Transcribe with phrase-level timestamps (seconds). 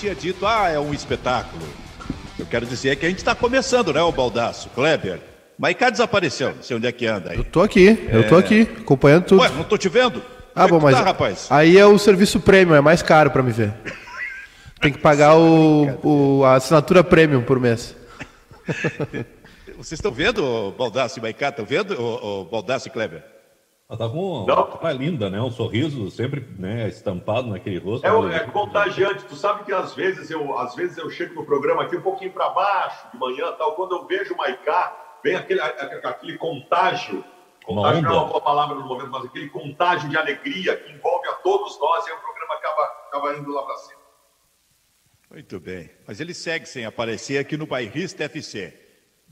[0.00, 1.62] tinha dito, ah, é um espetáculo.
[2.38, 5.20] Eu quero dizer que a gente está começando, né, o Baldaço, Kleber?
[5.58, 7.36] Maicá desapareceu, não sei onde é que anda aí.
[7.36, 9.42] Eu tô aqui, eu tô aqui, acompanhando tudo.
[9.42, 10.22] Ué, não tô te vendo?
[10.54, 11.46] ah, Como é bom, mas tá, rapaz?
[11.50, 13.72] aí é o serviço premium, é mais caro pra me ver.
[14.80, 17.94] Tem que pagar o, o- a assinatura premium por mês.
[19.76, 21.48] Vocês estão vendo, o Baldaço e Maicá?
[21.50, 23.22] Estão vendo, o, o Baldaço e Kleber?
[23.90, 25.42] Ela tá com uma cara linda, né?
[25.42, 28.06] Um sorriso sempre né, estampado naquele rosto.
[28.06, 29.24] É, é contagiante.
[29.24, 32.30] Tu sabe que às vezes eu, às vezes eu chego no programa aqui um pouquinho
[32.30, 33.74] para baixo, de manhã tal.
[33.74, 37.24] Quando eu vejo o Maiká, vem aquele, aquele contágio.
[37.66, 40.92] Uma Contágio não é uma boa palavra no momento, mas aquele contágio de alegria que
[40.92, 44.00] envolve a todos nós e o programa acaba, acaba indo lá para cima.
[45.32, 45.90] Muito bem.
[46.06, 48.72] Mas ele segue sem aparecer aqui no Bairrista FC.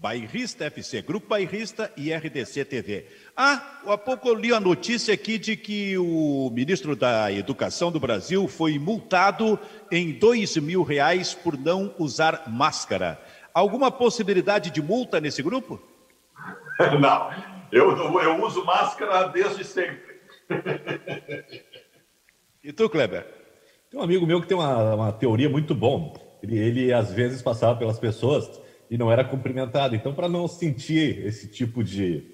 [0.00, 3.06] Bairrista FC, Grupo Bairrista e RDC TV.
[3.36, 7.98] Ah, há pouco eu li a notícia aqui de que o ministro da Educação do
[7.98, 9.58] Brasil foi multado
[9.90, 13.20] em dois mil reais por não usar máscara.
[13.52, 15.82] Alguma possibilidade de multa nesse grupo?
[17.00, 17.30] Não,
[17.72, 17.90] eu,
[18.20, 20.18] eu uso máscara desde sempre.
[22.62, 23.24] E tu, Kleber?
[23.88, 26.12] Tem um amigo meu que tem uma, uma teoria muito bom.
[26.42, 29.94] Ele, ele, às vezes passava pelas pessoas e não era cumprimentado.
[29.94, 32.24] Então, para não sentir esse tipo de,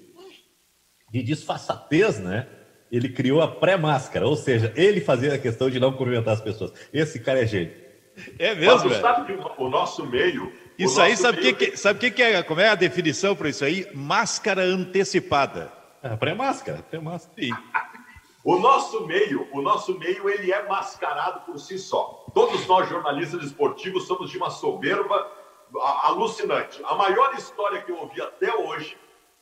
[1.11, 2.47] de disfarçatez, né?
[2.91, 6.71] Ele criou a pré-máscara, ou seja, ele fazia a questão de não cumprimentar as pessoas.
[6.93, 7.73] Esse cara é gênio.
[8.39, 10.53] É Mas tu sabe que o, nosso meio.
[10.77, 12.43] Isso aí, sabe o que, meio- que, sabe que, que é?
[12.43, 13.87] Como é a definição para isso aí?
[13.93, 15.71] Máscara antecipada.
[16.01, 17.33] É, pré-máscara, pré-máscara.
[17.37, 17.51] Sim.
[18.43, 22.25] O nosso meio, o nosso meio, ele é mascarado por si só.
[22.33, 25.27] Todos nós jornalistas esportivos somos de uma soberba
[26.03, 26.81] alucinante.
[26.85, 28.97] A maior história que eu ouvi até hoje,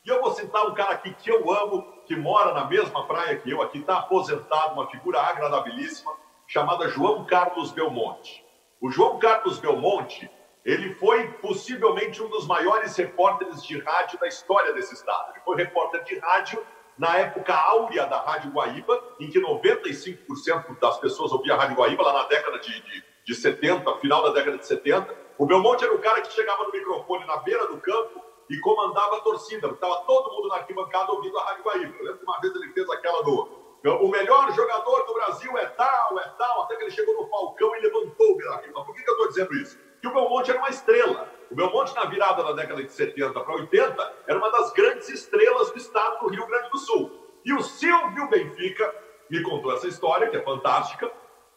[0.05, 3.37] e eu vou citar um cara aqui que eu amo, que mora na mesma praia
[3.37, 6.11] que eu, aqui está aposentado, uma figura agradabilíssima,
[6.47, 8.43] chamada João Carlos Belmonte.
[8.81, 10.29] O João Carlos Belmonte,
[10.65, 15.31] ele foi possivelmente um dos maiores repórteres de rádio da história desse estado.
[15.31, 16.61] Ele foi repórter de rádio
[16.97, 22.03] na época áurea da Rádio Guaíba, em que 95% das pessoas ouviam a Rádio Guaíba,
[22.03, 25.22] lá na década de, de, de 70, final da década de 70.
[25.37, 29.17] O Belmonte era o cara que chegava no microfone na beira do campo e comandava
[29.17, 29.67] a torcida.
[29.67, 31.95] Estava todo mundo na arquibancada ouvindo a Rádio Guaíba.
[31.97, 35.65] Eu lembro que uma vez ele fez aquela do o melhor jogador do Brasil é
[35.65, 38.37] tal, é tal, até que ele chegou no Falcão e levantou o.
[38.73, 39.77] Mas por que, que eu estou dizendo isso?
[40.01, 41.29] Que o Belmonte era uma estrela.
[41.51, 45.71] O Belmonte, na virada da década de 70 para 80, era uma das grandes estrelas
[45.71, 47.11] do estado do Rio Grande do Sul.
[47.43, 48.95] E o Silvio Benfica
[49.29, 51.11] me contou essa história, que é fantástica.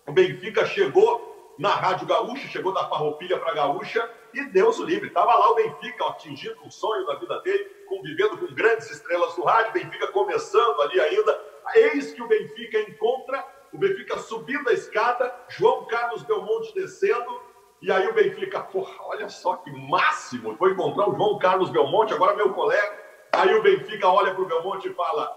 [0.05, 5.09] O Benfica chegou na Rádio Gaúcha, chegou da Farroupilha para Gaúcha e Deus o livre.
[5.09, 9.43] Estava lá o Benfica atingindo um sonho da vida dele, convivendo com grandes estrelas do
[9.43, 11.41] rádio, Benfica começando ali ainda.
[11.75, 17.41] Eis que o Benfica encontra, o Benfica subindo a escada, João Carlos Belmonte descendo,
[17.81, 22.13] e aí o Benfica, porra, olha só que máximo, foi encontrar o João Carlos Belmonte,
[22.13, 23.07] agora meu colega.
[23.33, 25.31] Aí o Benfica olha para o Belmonte e fala: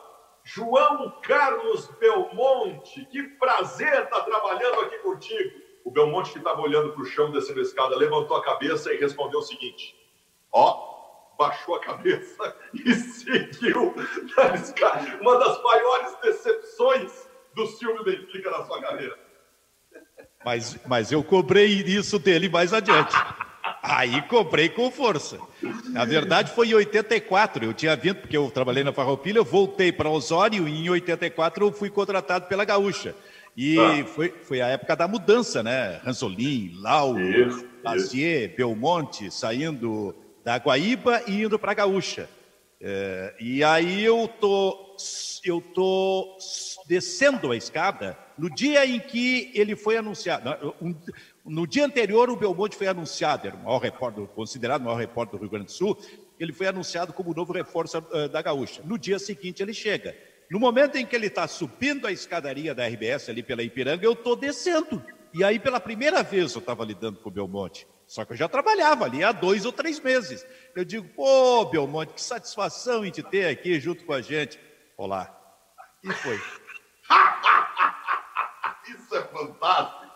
[0.44, 5.69] João Carlos Belmonte, que prazer estar trabalhando aqui contigo.
[5.84, 8.98] O Belmonte, que estava olhando para o chão, descendo a escada, levantou a cabeça e
[8.98, 9.96] respondeu o seguinte:
[10.52, 10.90] Ó,
[11.38, 13.96] baixou a cabeça e seguiu.
[15.22, 19.18] Uma das maiores decepções do Silvio Benfica na sua carreira.
[20.46, 23.16] Mas, mas eu cobrei isso dele mais adiante.
[23.82, 25.40] Aí comprei com força.
[25.88, 27.66] Na verdade, foi em 84.
[27.66, 31.66] Eu tinha vindo, porque eu trabalhei na Farroupilha, eu voltei para Osório e em 84
[31.66, 33.16] eu fui contratado pela Gaúcha.
[33.56, 34.06] E Ah.
[34.06, 36.00] foi, foi a época da mudança, né?
[36.04, 42.30] Ransolim, Lau, Isso, Lazier, Belmonte, saindo da Guaíba e indo para a Gaúcha.
[42.82, 44.96] É, e aí eu tô,
[45.44, 46.38] eu tô
[46.88, 50.50] descendo a escada no dia em que ele foi anunciado.
[50.82, 50.96] Um-
[51.46, 55.38] no dia anterior, o Belmonte foi anunciado, era o maior repórter, considerado o maior repórter
[55.38, 55.98] do Rio Grande do Sul.
[56.40, 58.82] Ele foi anunciado como novo reforço eh, da Gaúcha.
[58.86, 60.16] No dia seguinte, ele chega.
[60.50, 64.14] No momento em que ele está subindo a escadaria da RBS ali pela Ipiranga, eu
[64.14, 65.04] estou descendo.
[65.32, 67.88] E aí, pela primeira vez, eu estava lidando com o Belmonte.
[68.08, 70.44] Só que eu já trabalhava ali há dois ou três meses.
[70.76, 74.60] Eu digo, pô, Belmonte, que satisfação em te ter aqui junto com a gente.
[74.98, 75.32] Olá.
[76.04, 76.42] E foi.
[78.90, 80.10] Isso é fantástico.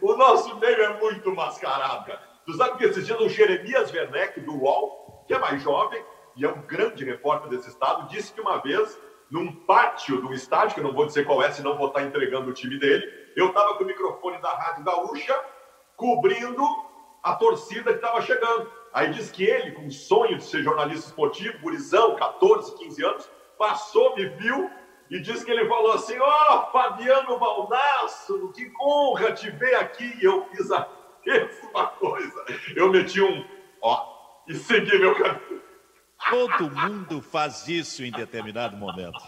[0.00, 2.22] O nosso meio é muito mascarado, cara.
[2.46, 6.00] Tu sabe que esses dias o Jeremias Werneck, do UOL, que é mais jovem
[6.36, 8.96] e é um grande repórter desse estado, disse que uma vez,
[9.30, 12.50] num pátio do estádio, que eu não vou dizer qual é, senão vou estar entregando
[12.50, 13.06] o time dele,
[13.36, 15.38] eu estava com o microfone da Rádio Gaúcha,
[15.96, 16.64] cobrindo
[17.22, 18.70] a torcida que estava chegando.
[18.92, 23.30] Aí diz que ele, com o sonho de ser jornalista esportivo, gurizão, 14, 15 anos,
[23.56, 24.70] passou, me viu
[25.10, 30.18] e disse que ele falou assim: Ó, Fabiano Baldasso, que honra te ver aqui.
[30.20, 30.88] E eu fiz a,
[31.26, 32.44] mesma coisa.
[32.74, 33.44] Eu meti um,
[33.82, 34.06] ó,
[34.48, 35.49] e segui meu caminho.
[36.28, 39.20] Todo mundo faz isso em determinado momento.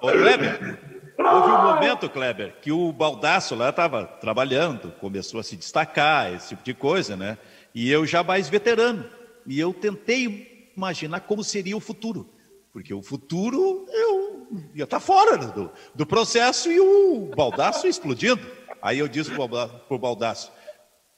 [0.00, 0.78] Ô, Kleber,
[1.18, 6.50] houve um momento, Kleber, que o Baldaço lá estava trabalhando, começou a se destacar, esse
[6.50, 7.36] tipo de coisa, né?
[7.74, 9.04] E eu já mais veterano.
[9.46, 12.28] E eu tentei imaginar como seria o futuro.
[12.72, 18.40] Porque o futuro eu ia estar fora do, do processo e o Baldaço explodindo.
[18.80, 19.44] Aí eu disse para
[19.88, 20.52] o Baldaço: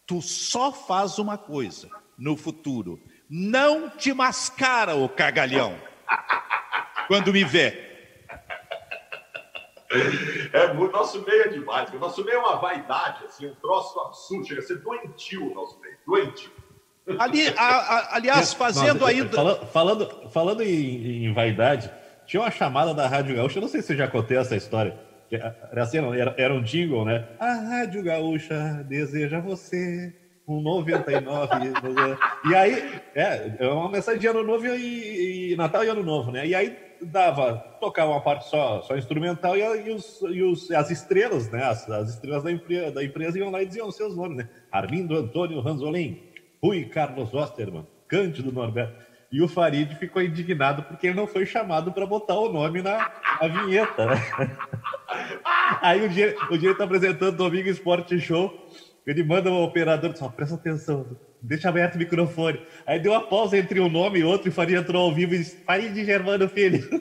[0.06, 3.00] tu só faz uma coisa no futuro,
[3.34, 5.74] não te mascara, o cagalhão,
[7.08, 7.90] quando me vê.
[10.52, 11.90] É, o nosso meio é demais.
[11.94, 14.46] O nosso meio é uma vaidade, assim, um troço absurdo.
[14.46, 15.96] Chega a ser doentio o nosso meio.
[16.06, 16.50] Doentio.
[17.18, 19.34] Ali, a, a, aliás, fazendo Não, ainda.
[19.34, 21.90] Falando, falando, falando em, em, vaidade,
[22.26, 24.98] tinha uma chamada da Rádio Gaúcha, eu não sei se eu já contei essa história.
[25.30, 27.26] Era, assim, era, era um jingle, né?
[27.40, 30.14] A Rádio Gaúcha deseja você
[30.58, 31.50] um 99.
[32.50, 36.30] e aí, é, é uma mensagem de ano novo e, e, Natal e Ano Novo,
[36.30, 36.46] né?
[36.46, 40.90] E aí dava, tocar uma parte só, só instrumental e, e, os, e os, as
[40.90, 41.64] estrelas, né?
[41.64, 44.48] As, as estrelas da, empre, da empresa iam lá e diziam seus nomes, né?
[44.70, 46.22] Arlindo Antônio Ranzolin,
[46.62, 49.12] Rui Carlos Osterman, Cândido Norberto.
[49.32, 53.10] E o Farid ficou indignado porque ele não foi chamado para botar o nome na,
[53.40, 54.06] na vinheta.
[54.06, 54.16] Né?
[55.80, 58.52] Aí o dia, o dia ele está apresentando Domingo Esporte Show,
[59.06, 62.64] ele manda o operador, só presta atenção, deixa aberto o microfone.
[62.86, 65.38] Aí deu uma pausa entre um nome e outro e Farid entrou ao vivo e
[65.38, 66.78] disse, Farid Germano Filho.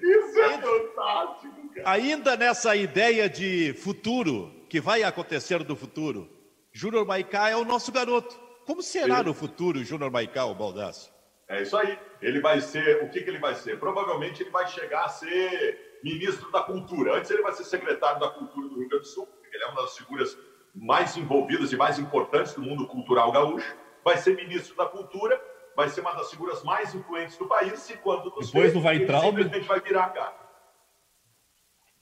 [0.00, 1.90] Isso é fantástico, cara.
[1.90, 6.30] Ainda nessa ideia de futuro, que vai acontecer no futuro,
[6.72, 8.38] Júnior Maicá é o nosso garoto.
[8.64, 9.24] Como será Ele...
[9.24, 11.12] no futuro Júnior Maicá, o Baldaço?
[11.48, 11.98] É isso aí.
[12.22, 13.02] Ele vai ser.
[13.02, 13.78] O que, que ele vai ser?
[13.78, 17.16] Provavelmente ele vai chegar a ser ministro da Cultura.
[17.16, 19.68] Antes ele vai ser secretário da Cultura do Rio Grande do Sul, porque ele é
[19.68, 20.36] uma das figuras
[20.74, 23.76] mais envolvidas e mais importantes do mundo cultural gaúcho.
[24.04, 25.40] Vai ser ministro da Cultura,
[25.76, 27.88] vai ser uma das figuras mais influentes do país.
[27.90, 29.24] E quando nos Depois do Weintraub...
[29.24, 30.34] ele simplesmente vai virar a cara.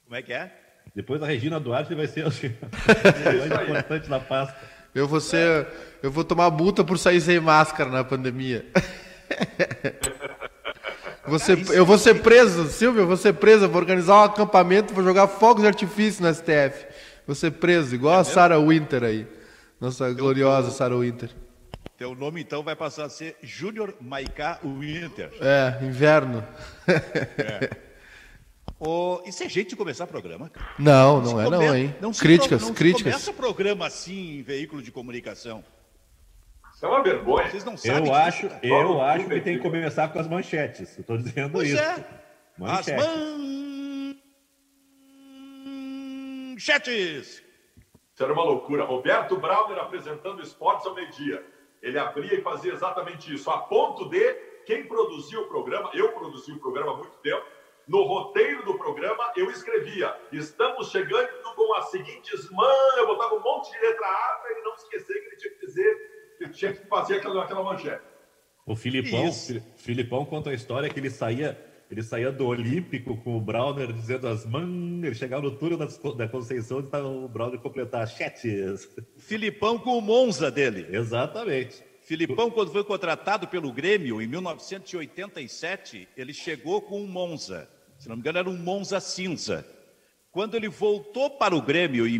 [0.05, 0.53] Como é que é?
[0.95, 2.31] Depois da Regina Duarte vai ser o
[3.55, 4.57] mais importante da pasta.
[4.95, 5.67] Eu vou ser,
[6.03, 8.65] eu vou tomar multa por sair sem máscara na pandemia.
[11.29, 15.05] Você, eu vou ser preso, Silvio, eu vou ser preso, vou organizar um acampamento, vou
[15.05, 16.87] jogar fogos de artifício no STF.
[17.27, 19.27] Vou ser preso, igual é a Sarah Winter aí.
[19.81, 21.31] Nossa gloriosa Sarah Winter.
[21.97, 25.31] Teu nome então vai passar a ser Júnior Maiká Winter.
[25.41, 26.45] É, inverno.
[27.39, 27.89] É.
[28.81, 30.49] Oh, isso é jeito de começar programa?
[30.51, 30.69] Cara.
[30.79, 31.97] Não, não, não é não, hein?
[32.01, 33.13] Não críticas, não críticas.
[33.13, 35.65] começa programa assim em veículo de comunicação.
[36.79, 37.51] Isso é uma vergonha.
[37.51, 40.97] Vocês não sabem eu acho, eu acho que tem que começar com as manchetes.
[40.97, 41.83] Eu estou dizendo pois isso.
[41.83, 42.05] É.
[42.57, 43.05] Manchetes.
[43.05, 43.17] As
[46.53, 47.43] manchetes.
[48.15, 48.85] Isso era uma loucura.
[48.85, 51.45] Roberto Brauner apresentando esportes ao meio-dia.
[51.83, 54.35] Ele abria e fazia exatamente isso, a ponto de
[54.65, 57.45] quem produziu o programa, eu produzi o programa há muito tempo,
[57.89, 63.41] no roteiro do programa, eu escrevia: estamos chegando com as seguintes man, eu botava um
[63.41, 66.08] monte de letra A para ele não esquecer que ele tinha que dizer, que
[66.53, 68.03] tinha que fazer aquela, aquela manchete.
[68.67, 69.33] O Filipão,
[69.77, 71.59] Filipão conta a história que ele saía,
[71.91, 75.87] ele saía do Olímpico com o Browner dizendo as man, ele chegava no turno da,
[75.87, 78.89] da Conceição e estava o Browner completar chetes.
[79.17, 80.87] Filipão com o Monza dele.
[80.91, 81.83] Exatamente.
[82.03, 87.69] Filipão, quando foi contratado pelo Grêmio em 1987, ele chegou com o Monza
[87.99, 89.67] se não me engano, era um Monza cinza.
[90.31, 92.19] Quando ele voltou para o Grêmio em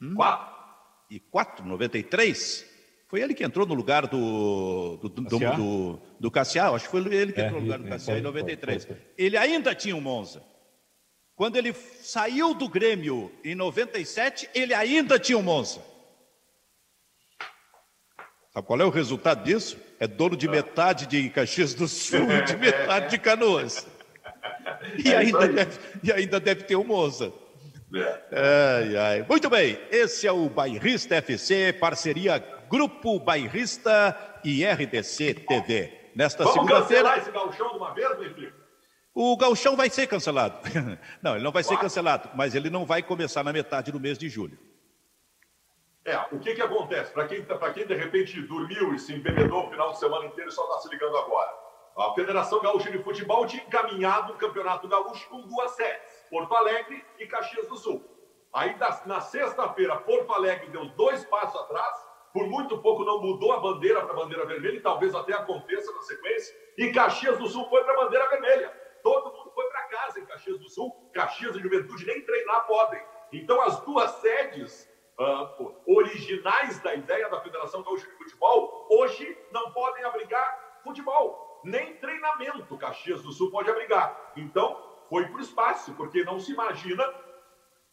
[0.00, 2.66] 1994, 93,
[3.08, 5.52] foi ele que entrou no lugar do do, do, Cassiá?
[5.52, 8.22] do, do Cassiá, acho que foi ele que é, entrou no lugar do Cassiá em
[8.22, 8.88] 93.
[9.18, 10.42] Ele ainda tinha um Monza.
[11.34, 15.80] Quando ele saiu do Grêmio em 97, ele ainda tinha um Monza.
[18.52, 19.78] Sabe qual é o resultado disso?
[19.98, 23.86] É dono de metade de Caxias do Sul e de metade de Canoas.
[25.04, 27.32] E ainda deve, e ainda deve ter um Monza.
[28.32, 29.26] Ai, ai.
[29.28, 36.12] Muito bem, esse é o Bairrista FC, parceria Grupo Bairrista e RDC TV.
[36.14, 37.04] Nesta segunda-feira.
[37.04, 38.52] cancelar esse galchão de uma vez,
[39.14, 40.58] O galchão vai ser cancelado.
[41.22, 44.18] Não, ele não vai ser cancelado, mas ele não vai começar na metade do mês
[44.18, 44.58] de julho.
[46.04, 47.12] É, o que, que acontece?
[47.12, 47.44] Para quem,
[47.74, 50.78] quem de repente dormiu e se embebedou o final de semana inteiro e só está
[50.78, 51.50] se ligando agora.
[51.96, 57.04] A Federação Gaúcha de Futebol tinha encaminhado o Campeonato Gaúcho com duas sedes, Porto Alegre
[57.18, 58.02] e Caxias do Sul.
[58.52, 63.60] Aí, na sexta-feira, Porto Alegre deu dois passos atrás, por muito pouco não mudou a
[63.60, 67.68] bandeira para a bandeira vermelha, e talvez até aconteça na sequência, e Caxias do Sul
[67.68, 68.70] foi para a bandeira vermelha.
[69.02, 71.10] Todo mundo foi para casa em Caxias do Sul.
[71.12, 73.02] Caxias e Juventude nem treinar podem.
[73.32, 79.72] Então, as duas sedes uh, originais da ideia da Federação Gaúcha de Futebol hoje não
[79.72, 82.76] podem abrigar futebol, nem treinamento.
[82.76, 84.32] Caxias do Sul pode abrigar.
[84.36, 87.04] Então, foi para o espaço, porque não se imagina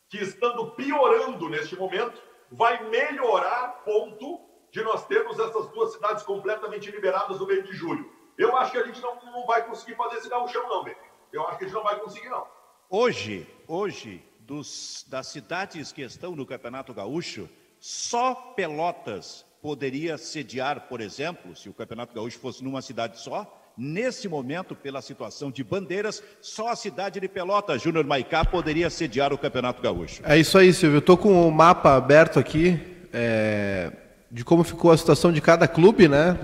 [0.07, 2.21] que estando piorando neste momento,
[2.51, 4.39] vai melhorar ponto
[4.71, 8.09] de nós termos essas duas cidades completamente liberadas no mês de julho.
[8.38, 10.97] Eu acho que a gente não, não vai conseguir fazer esse gauchão, não, Bebê.
[11.33, 12.47] Eu acho que a gente não vai conseguir, não.
[12.89, 21.01] Hoje, hoje, dos, das cidades que estão no Campeonato Gaúcho, só Pelotas poderia sediar, por
[21.01, 23.45] exemplo, se o Campeonato Gaúcho fosse numa cidade só,
[23.77, 29.31] Nesse momento, pela situação de bandeiras, só a cidade de Pelotas, Júnior Maicá, poderia sediar
[29.31, 30.22] o Campeonato Gaúcho.
[30.25, 30.96] É isso aí, Silvio.
[30.96, 32.79] Eu estou com o mapa aberto aqui
[33.13, 33.91] é,
[34.31, 36.38] de como ficou a situação de cada clube, né?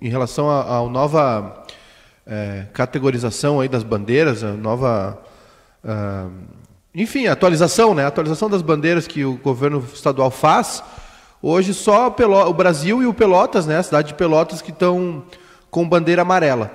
[0.00, 1.64] Em relação à nova
[2.28, 5.18] é, categorização aí das bandeiras, a nova.
[5.82, 6.30] Uh,
[6.94, 8.04] enfim, atualização, né?
[8.04, 10.82] A atualização das bandeiras que o governo estadual faz.
[11.40, 12.14] Hoje só
[12.48, 13.78] o Brasil e o Pelotas, né?
[13.78, 15.24] A cidade de Pelotas que estão
[15.70, 16.72] com bandeira amarela.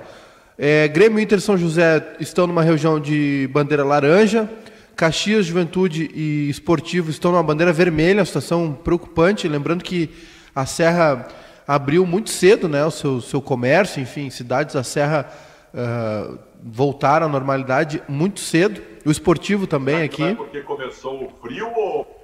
[0.56, 4.48] É, Grêmio Inter São José estão numa região de bandeira laranja.
[4.94, 9.48] Caxias, Juventude e Esportivo estão numa bandeira vermelha, uma situação preocupante.
[9.48, 10.10] Lembrando que
[10.54, 11.26] a Serra
[11.66, 15.28] abriu muito cedo né, o seu, seu comércio, enfim, cidades da Serra
[15.74, 18.80] uh, voltaram à normalidade muito cedo.
[19.04, 20.22] O Esportivo também aqui.
[20.22, 22.20] Não é porque começou o frio ou.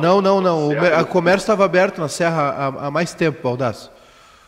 [0.00, 0.68] Não, não, não.
[0.68, 3.90] O, comércio estava aberto na Serra há, há mais tempo, Baldasso.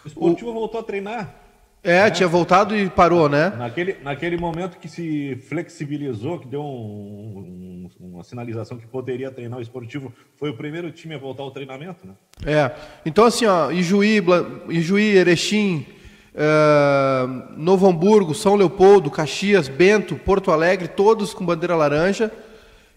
[0.04, 0.54] O Esportivo o...
[0.54, 1.39] voltou a treinar.
[1.82, 2.10] É, né?
[2.10, 3.52] tinha voltado e parou, né?
[3.56, 9.58] Naquele, naquele momento que se flexibilizou, que deu um, um, uma sinalização que poderia treinar
[9.58, 12.14] o esportivo, foi o primeiro time a voltar ao treinamento, né?
[12.44, 12.70] É.
[13.04, 14.22] Então, assim, ó, Ijuí,
[14.68, 15.86] Ijuí Erechim,
[16.34, 22.30] uh, Novo Hamburgo, São Leopoldo, Caxias, Bento, Porto Alegre, todos com bandeira laranja.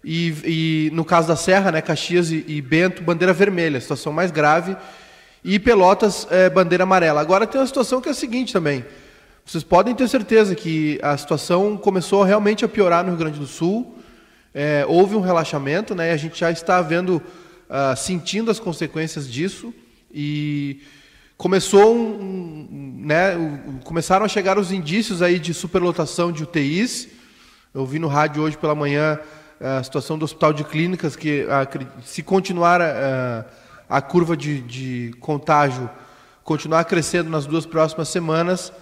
[0.03, 4.29] E, e no caso da Serra, né, Caxias e, e Bento, bandeira vermelha, situação mais
[4.29, 4.75] grave
[5.43, 7.19] e Pelotas é, bandeira amarela.
[7.19, 8.85] Agora tem uma situação que é a seguinte também.
[9.45, 13.45] Vocês podem ter certeza que a situação começou realmente a piorar no Rio Grande do
[13.45, 13.97] Sul.
[14.53, 16.11] É, houve um relaxamento, né?
[16.11, 17.21] A gente já está vendo,
[17.69, 19.73] uh, sentindo as consequências disso
[20.13, 20.81] e
[21.35, 23.33] começou um, um, né?
[23.83, 27.09] Começaram a chegar os indícios aí de superlotação de UTIs.
[27.73, 29.19] Eu vi no rádio hoje pela manhã
[29.59, 31.45] a situação do Hospital de Clínicas que
[32.03, 33.45] se continuar uh,
[33.89, 35.89] a curva de, de contágio
[36.43, 38.73] continuar crescendo nas duas próximas semanas,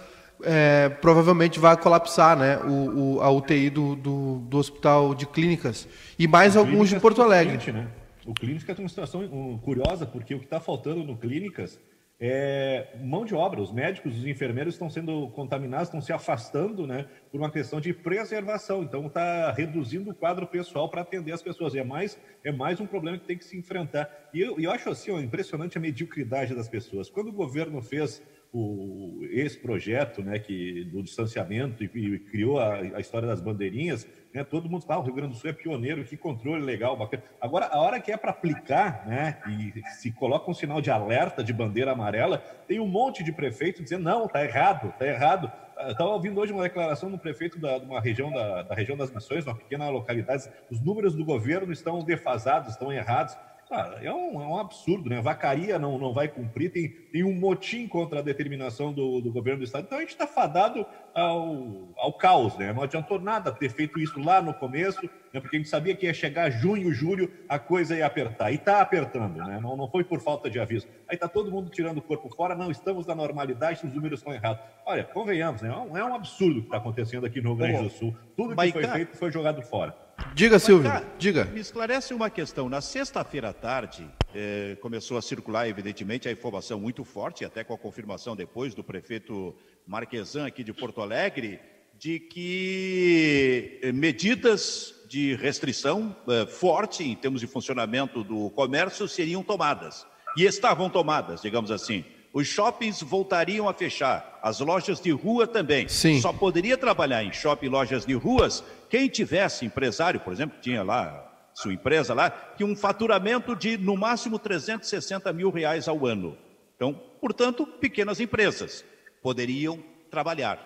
[0.43, 5.87] é, provavelmente vai colapsar né, o, o a UTI do, do, do, hospital de clínicas.
[6.17, 7.71] E mais o alguns de Porto Alegre.
[7.71, 7.87] Né?
[8.25, 11.79] O Clínicas tem uma situação curiosa, porque o que está faltando no Clínicas
[12.21, 13.59] é, mão de obra.
[13.59, 17.91] Os médicos, os enfermeiros estão sendo contaminados, estão se afastando, né, por uma questão de
[17.91, 18.83] preservação.
[18.83, 21.73] Então, está reduzindo o quadro pessoal para atender as pessoas.
[21.73, 24.07] É mais, é mais um problema que tem que se enfrentar.
[24.31, 27.09] E eu, eu acho assim, ó, impressionante a mediocridade das pessoas.
[27.09, 28.21] Quando o governo fez
[28.53, 34.05] o, esse projeto né, que, do distanciamento e, e criou a, a, história das bandeirinhas,
[34.33, 36.97] né, todo mundo fala, ah, o Rio Grande do Sul é pioneiro, que controle legal,
[36.97, 37.23] bacana.
[37.39, 41.43] Agora, a hora que é para aplicar, né, e se coloca um sinal de alerta
[41.43, 45.51] de bandeira amarela, tem um monte de prefeito dizendo, não, tá errado, tá errado.
[45.87, 49.11] Estava ouvindo hoje uma declaração do prefeito da, de uma região da, da região das
[49.11, 53.35] Missões, uma pequena localidade, os números do governo estão defasados, estão errados.
[53.71, 55.19] Cara, é um, é um absurdo, né?
[55.19, 59.31] A vacaria não, não vai cumprir, tem, tem um motim contra a determinação do, do
[59.31, 59.85] governo do Estado.
[59.85, 62.73] Então a gente está fadado ao, ao caos, né?
[62.73, 64.99] Não adiantou nada ter feito isso lá no começo,
[65.33, 65.39] né?
[65.39, 68.51] porque a gente sabia que ia chegar junho, julho, a coisa ia apertar.
[68.51, 69.57] E está apertando, né?
[69.61, 70.85] Não, não foi por falta de aviso.
[71.07, 74.33] Aí está todo mundo tirando o corpo fora, não estamos na normalidade, os números estão
[74.33, 74.61] errados.
[74.85, 75.69] Olha, convenhamos, né?
[75.69, 78.13] É um, é um absurdo o que está acontecendo aqui no Rio Grande do Sul.
[78.35, 79.95] Tudo que foi feito foi jogado fora.
[80.33, 81.45] Diga, Silvio, Mas, cara, diga.
[81.45, 82.69] Me esclarece uma questão.
[82.69, 87.73] Na sexta-feira à tarde, eh, começou a circular, evidentemente, a informação muito forte, até com
[87.73, 91.59] a confirmação depois do prefeito Marquesan aqui de Porto Alegre,
[91.99, 99.43] de que eh, medidas de restrição eh, forte em termos de funcionamento do comércio seriam
[99.43, 100.07] tomadas.
[100.37, 102.05] E estavam tomadas, digamos assim.
[102.33, 105.89] Os shoppings voltariam a fechar, as lojas de rua também.
[105.89, 106.21] Sim.
[106.21, 110.83] Só poderia trabalhar em shopping e lojas de ruas quem tivesse empresário, por exemplo, tinha
[110.83, 116.37] lá sua empresa lá, que um faturamento de no máximo 360 mil reais ao ano.
[116.75, 118.83] Então, portanto, pequenas empresas
[119.23, 120.59] poderiam trabalhar.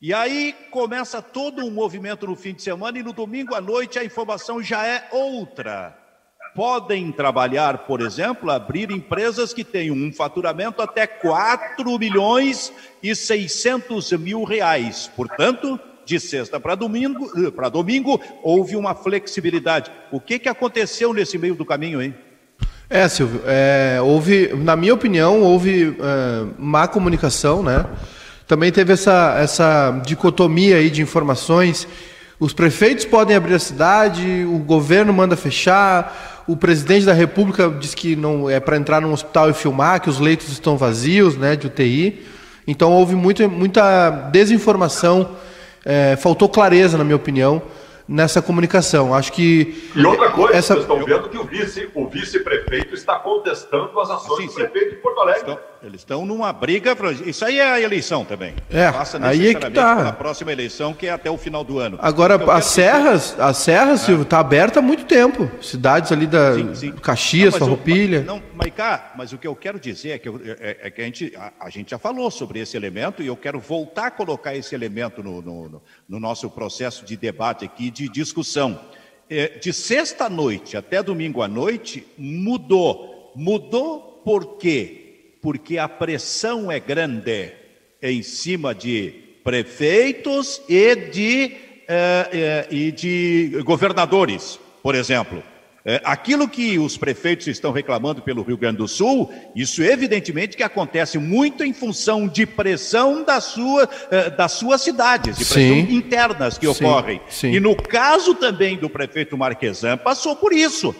[0.00, 3.98] E aí começa todo um movimento no fim de semana e no domingo à noite
[3.98, 5.98] a informação já é outra.
[6.54, 14.12] Podem trabalhar, por exemplo, abrir empresas que tenham um faturamento até 4 milhões e 600
[14.12, 15.10] mil reais.
[15.16, 15.80] Portanto,
[16.10, 19.92] de sexta para domingo, eh, para domingo, houve uma flexibilidade.
[20.10, 22.12] O que, que aconteceu nesse meio do caminho, hein?
[22.88, 27.86] É, Silvio, é, houve, na minha opinião, houve é, má comunicação, né?
[28.48, 31.86] Também teve essa, essa dicotomia aí de informações.
[32.40, 37.94] Os prefeitos podem abrir a cidade, o governo manda fechar, o presidente da República diz
[37.94, 41.54] que não é para entrar num hospital e filmar, que os leitos estão vazios, né,
[41.54, 42.26] de UTI.
[42.66, 45.36] Então houve muito, muita desinformação,
[45.84, 47.62] é, faltou clareza, na minha opinião,
[48.08, 49.14] nessa comunicação.
[49.14, 49.90] Acho que.
[49.94, 50.74] E outra coisa, essa...
[50.74, 54.90] vocês estão vendo que o vice-prefeito o vice está contestando as ações sim, do prefeito
[54.90, 55.40] de Porto Alegre.
[55.40, 56.96] Estão, eles estão numa briga.
[57.24, 58.54] Isso aí é a eleição também.
[58.70, 60.08] É, Passa aí é que tá.
[60.08, 61.98] a próxima eleição, que é até o final do ano.
[62.00, 65.50] Agora, as serras, as serras, Silvio, está aberta há muito tempo.
[65.62, 66.92] Cidades ali da sim, sim.
[66.92, 68.22] Caxias, não, Farroupilha.
[68.22, 71.04] Não, Maicá, mas o que eu quero dizer é que, eu, é, é que a,
[71.04, 74.54] gente, a, a, gente já falou sobre esse elemento e eu quero voltar a colocar
[74.54, 78.78] esse elemento no, no, no nosso processo de debate aqui, de discussão.
[79.28, 83.32] É, de sexta noite até domingo à noite, mudou.
[83.36, 85.09] Mudou por quê?
[85.40, 87.52] Porque a pressão é grande
[88.02, 91.52] em cima de prefeitos e de,
[91.88, 95.42] é, é, e de governadores, por exemplo.
[95.82, 100.62] É, aquilo que os prefeitos estão reclamando pelo Rio Grande do Sul, isso evidentemente que
[100.62, 103.88] acontece muito em função de pressão da sua,
[104.36, 105.94] das suas cidades, de pressão sim.
[105.94, 107.20] internas que sim, ocorrem.
[107.30, 107.52] Sim.
[107.52, 110.94] E no caso também do prefeito Marquesan, passou por isso.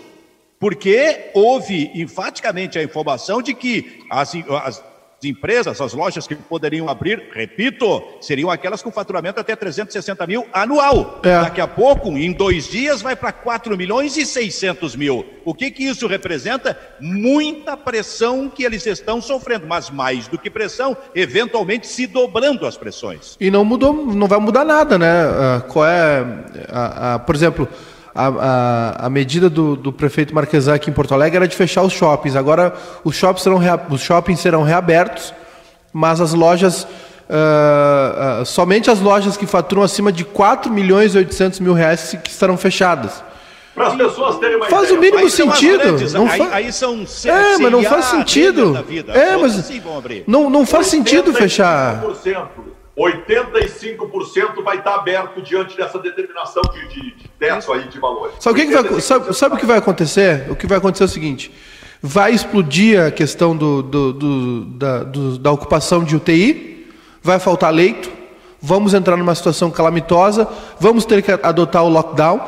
[0.61, 4.83] Porque houve enfaticamente a informação de que as, as
[5.29, 11.21] empresas, as lojas que poderiam abrir, repito, seriam aquelas com faturamento até 360 mil anual.
[11.23, 11.41] É.
[11.41, 15.25] Daqui a pouco, em dois dias, vai para 4 milhões e 600 mil.
[15.45, 16.79] O que, que isso representa?
[17.01, 22.77] Muita pressão que eles estão sofrendo, mas mais do que pressão, eventualmente se dobrando as
[22.77, 23.37] pressões.
[23.41, 25.25] E não mudou, não vai mudar nada, né?
[25.27, 26.23] Uh, qual é,
[26.69, 27.69] a, a, por exemplo,
[28.15, 31.83] a, a, a, medida do, do prefeito Marquesan aqui em Porto Alegre era de fechar
[31.83, 32.37] os shoppings.
[32.37, 35.33] Agora os, shoppings serão, rea, os shoppings serão reabertos,
[35.93, 41.19] mas as lojas, uh, uh, somente as lojas que faturam acima de 4 milhões e
[41.19, 43.23] 800 mil reais que estarão fechadas.
[43.75, 44.99] Para as pessoas terem uma Faz ideia.
[44.99, 45.79] o mínimo aí sentido.
[45.79, 48.77] Grandes, não aí, aí são É, mas não faz sentido.
[49.15, 49.81] É, mas assim
[50.27, 52.03] não, não faz sentido fechar.
[52.99, 58.35] 85% vai estar aberto diante dessa determinação de, de, de teto aí de valores.
[58.41, 60.51] Sabe o que, vai, sabe, sabe o que vai acontecer?
[60.51, 61.53] O que vai acontecer é o seguinte:
[62.03, 66.89] vai explodir a questão do, do, do, da, do, da ocupação de UTI,
[67.23, 68.11] vai faltar leito,
[68.61, 70.49] vamos entrar numa situação calamitosa,
[70.79, 72.41] vamos ter que adotar o lockdown,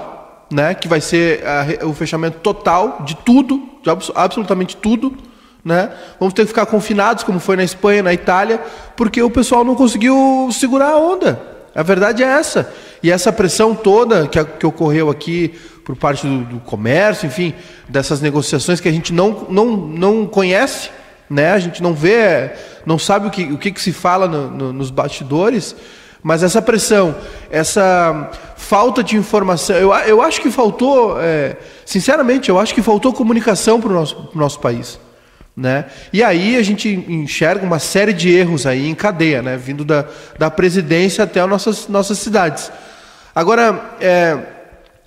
[0.50, 5.16] né, que vai ser a, o fechamento total de tudo, de absolutamente tudo
[5.64, 5.90] né?
[6.18, 8.60] Vamos ter que ficar confinados, como foi na Espanha, na Itália,
[8.96, 11.40] porque o pessoal não conseguiu segurar a onda.
[11.74, 12.72] A verdade é essa.
[13.02, 15.48] E essa pressão toda que, que ocorreu aqui
[15.84, 17.54] por parte do, do, comércio, enfim,
[17.88, 20.90] dessas negociações que a gente não, não, não conhece,
[21.28, 21.52] né?
[21.52, 22.52] a gente não vê,
[22.86, 25.74] não sabe o que, o que, que se fala no, no, nos bastidores,
[26.22, 27.16] mas essa pressão,
[27.50, 33.12] essa falta de informação, eu, eu acho que faltou, é, sinceramente, eu acho que faltou
[33.12, 35.00] comunicação para o nosso, nosso país.
[35.54, 35.84] Né?
[36.12, 39.56] E aí a gente enxerga uma série de erros aí em cadeia, né?
[39.56, 40.06] vindo da,
[40.38, 42.72] da presidência até as nossas, nossas cidades.
[43.34, 44.38] Agora, é,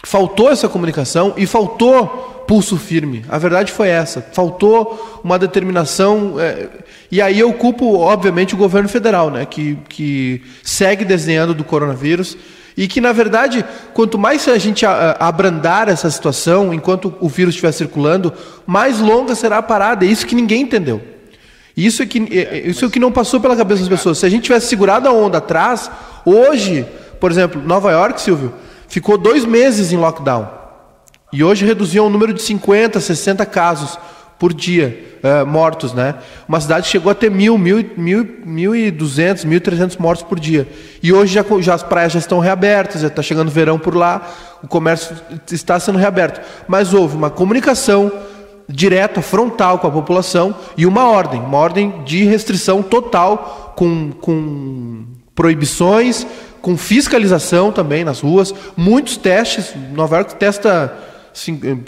[0.04, 3.26] faltou essa comunicação e faltou pulso firme.
[3.28, 4.22] A verdade foi essa.
[4.22, 6.40] Faltou uma determinação.
[6.40, 6.70] É,
[7.12, 9.46] e aí eu culpo, obviamente, o governo federal, né?
[9.46, 12.38] que, que segue desenhando do coronavírus
[12.78, 17.72] e que, na verdade, quanto mais a gente abrandar essa situação, enquanto o vírus estiver
[17.72, 18.34] circulando,
[18.66, 20.06] mais longa será a parada.
[20.06, 21.02] É isso que ninguém entendeu.
[21.76, 24.18] Isso é, que, é, é isso é o que não passou pela cabeça das pessoas.
[24.18, 25.90] Se a gente tivesse segurado a onda atrás,
[26.26, 26.86] hoje,
[27.20, 28.54] por exemplo, Nova York, Silvio,
[28.88, 30.48] ficou dois meses em lockdown.
[31.32, 33.98] E hoje reduziu o número de 50, 60 casos
[34.38, 36.16] por dia uh, mortos, né?
[36.48, 40.40] Uma cidade chegou a ter mil, mil, mil, mil e duzentos, mil trezentos mortos por
[40.40, 40.68] dia.
[41.02, 44.30] E hoje já, já as praias já estão reabertas, já está chegando verão por lá,
[44.62, 45.16] o comércio
[45.52, 46.42] está sendo reaberto.
[46.68, 48.12] Mas houve uma comunicação
[48.68, 55.06] direta, frontal com a população e uma ordem, uma ordem de restrição total com, com
[55.34, 56.26] proibições,
[56.62, 59.74] com fiscalização também nas ruas, muitos testes.
[59.94, 60.94] Nova York testa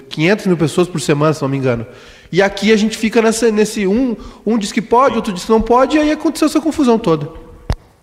[0.09, 1.85] 500 mil pessoas por semana, se não me engano.
[2.31, 5.51] E aqui a gente fica nessa, nesse um, um diz que pode, outro diz que
[5.51, 7.31] não pode, e aí aconteceu essa confusão toda.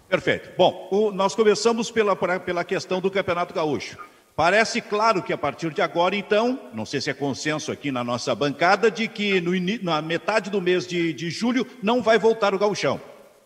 [0.08, 0.50] Perfeito.
[0.56, 3.98] Bom, o, nós começamos pela, pela questão do Campeonato Gaúcho.
[4.36, 8.02] Parece claro que a partir de agora, então, não sei se é consenso aqui na
[8.02, 9.52] nossa bancada, de que no,
[9.82, 13.00] na metade do mês de, de julho não vai voltar o gauchão.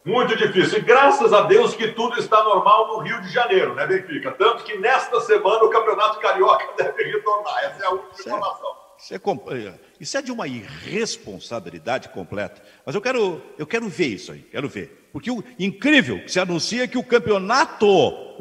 [0.05, 0.79] Muito difícil.
[0.79, 4.33] E graças a Deus que tudo está normal no Rio de Janeiro, né, Benfica?
[4.33, 7.65] Tanto que nesta semana o Campeonato Carioca deve retornar.
[7.65, 8.79] Essa é a última informação.
[8.99, 12.61] Isso é, isso é de uma irresponsabilidade completa.
[12.85, 15.09] Mas eu quero, eu quero ver isso aí, quero ver.
[15.13, 17.87] Porque o incrível se anuncia que o campeonato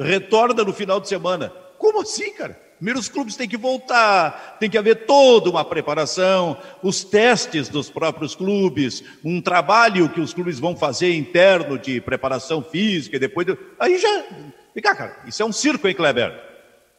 [0.00, 1.50] retorna no final de semana.
[1.78, 2.60] Como assim, cara?
[2.78, 7.90] Primeiro, os clubes têm que voltar, tem que haver toda uma preparação, os testes dos
[7.90, 13.48] próprios clubes, um trabalho que os clubes vão fazer interno de preparação física e depois.
[13.80, 14.24] Aí já.
[14.72, 16.32] Vem cá, cara, isso é um circo, hein, Kleber?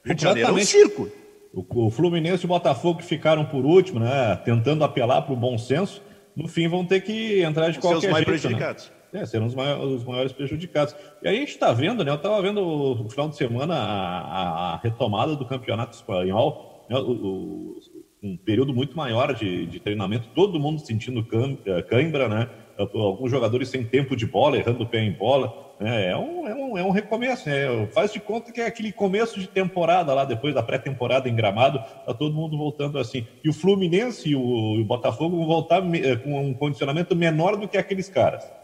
[0.04, 1.10] Rio de Janeiro é um circo.
[1.54, 5.58] O, Fluminense e o Botafogo que ficaram por último, né, tentando apelar para o bom
[5.58, 6.02] senso,
[6.36, 8.06] no fim vão ter que entrar de qualquer jeito.
[8.06, 8.40] Os mais jeito, né?
[8.40, 8.90] prejudicados.
[8.90, 8.99] Né?
[9.14, 10.96] É, serão os maiores, os maiores, prejudicados.
[11.22, 12.12] E aí a gente está vendo, né?
[12.12, 17.12] Eu estava vendo no final de semana a, a, retomada do campeonato espanhol, né, o,
[17.12, 17.80] o,
[18.22, 21.26] um período muito maior de, de treinamento, todo mundo sentindo
[21.66, 22.50] eh, cãibra, né?
[22.78, 25.70] Alguns jogadores sem tempo de bola, errando o pé em bola.
[25.80, 26.12] Né?
[26.12, 27.88] É, um, é, um, é um recomeço, né?
[27.88, 31.80] Faz de conta que é aquele começo de temporada lá, depois da pré-temporada em Gramado,
[32.06, 33.26] tá todo mundo voltando assim.
[33.44, 37.56] E o Fluminense e o, e o Botafogo vão voltar eh, com um condicionamento menor
[37.56, 38.59] do que aqueles caras.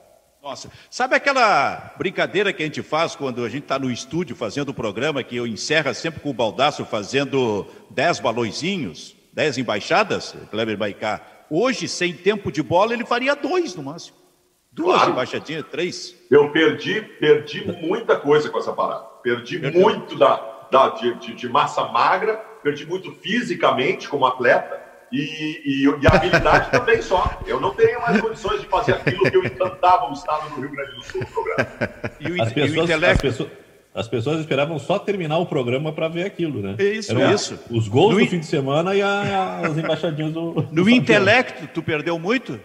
[0.46, 4.70] Nossa, sabe aquela brincadeira que a gente faz quando a gente está no estúdio fazendo
[4.70, 10.78] o programa, que eu encerra sempre com o Baldaço fazendo dez balõezinhos, dez embaixadas, Kleber
[10.78, 11.20] Baicá.
[11.50, 14.18] Hoje, sem tempo de bola, ele faria dois no máximo.
[14.72, 15.14] Duas claro.
[15.14, 16.16] embaixadinhas, três.
[16.30, 19.04] Eu perdi, perdi muita coisa com essa parada.
[19.24, 19.82] Perdi Perdeu.
[19.82, 25.20] muito da, da de, de massa magra, perdi muito fisicamente como atleta e,
[25.66, 27.40] e, e, a habilidade também só.
[27.46, 30.72] Eu não teria mais condições de fazer aquilo que eu encantava o estado do Rio
[30.72, 31.70] Grande do Sul no programa.
[32.20, 33.28] E o, as pessoas, e o intelecto...
[33.28, 33.66] As pessoas,
[33.96, 36.76] as pessoas esperavam só terminar o programa para ver aquilo, né?
[36.78, 37.58] Isso, Era isso.
[37.72, 38.28] Os gols no do in...
[38.28, 40.52] fim de semana e a, as embaixadinhas do.
[40.52, 42.60] No do intelecto, tu perdeu muito?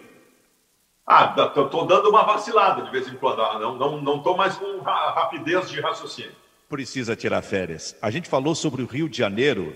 [1.07, 3.41] Ah, tô, tô, dando uma vacilada de vez em quando.
[3.41, 6.33] Ah, não, não, não tô mais com rapidez de raciocínio.
[6.67, 7.95] Precisa tirar férias.
[8.01, 9.73] A gente falou sobre o Rio de Janeiro.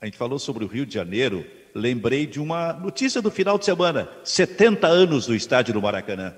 [0.00, 3.64] A gente falou sobre o Rio de Janeiro lembrei de uma notícia do final de
[3.64, 6.34] semana: 70 anos do estádio do Maracanã.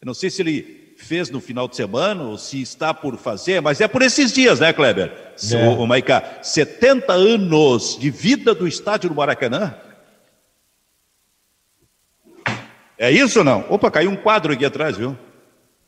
[0.00, 3.60] Eu não sei se ele fez no final de semana ou se está por fazer,
[3.60, 5.12] mas é por esses dias, né, Kleber?
[5.52, 5.68] É.
[5.68, 9.74] O, o Maiká, 70 anos de vida do estádio do Maracanã.
[12.98, 13.64] É isso ou não?
[13.70, 15.16] Opa, caiu um quadro aqui atrás, viu?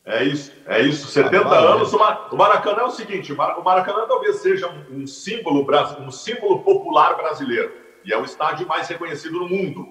[0.04, 1.06] É isso, é isso.
[1.08, 1.92] 70 ah, anos.
[1.92, 5.64] O Maracanã é o seguinte: o Maracanã talvez seja um símbolo,
[6.00, 7.81] um símbolo popular brasileiro.
[8.04, 9.86] E é o estádio mais reconhecido no mundo.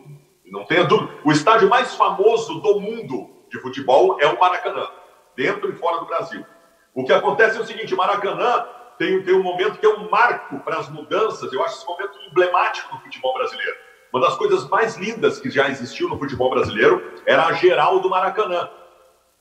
[0.46, 1.12] Não tenha dúvida.
[1.24, 4.88] O estádio mais famoso do mundo de futebol é o Maracanã,
[5.36, 6.46] dentro e fora do Brasil.
[6.94, 8.66] O que acontece é o seguinte: Maracanã
[8.98, 11.52] tem, tem um momento que é um marco para as mudanças.
[11.54, 13.76] Eu acho esse momento emblemático do futebol brasileiro.
[14.14, 18.10] Uma das coisas mais lindas que já existiu no futebol brasileiro era a geral do
[18.10, 18.70] Maracanã.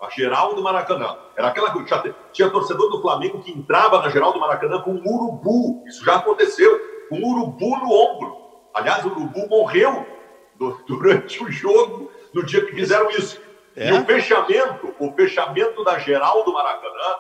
[0.01, 1.17] A geral do Maracanã.
[1.37, 4.93] Era aquela que tinha, tinha torcedor do Flamengo que entrava na geral do Maracanã com
[4.93, 5.85] um urubu.
[5.87, 6.79] Isso já aconteceu.
[7.09, 8.40] Com um urubu no ombro.
[8.75, 10.07] Aliás, o Urubu morreu
[10.87, 13.41] durante o jogo, no dia que fizeram isso.
[13.77, 13.89] É?
[13.89, 17.15] E o fechamento, o fechamento da geral do Maracanã,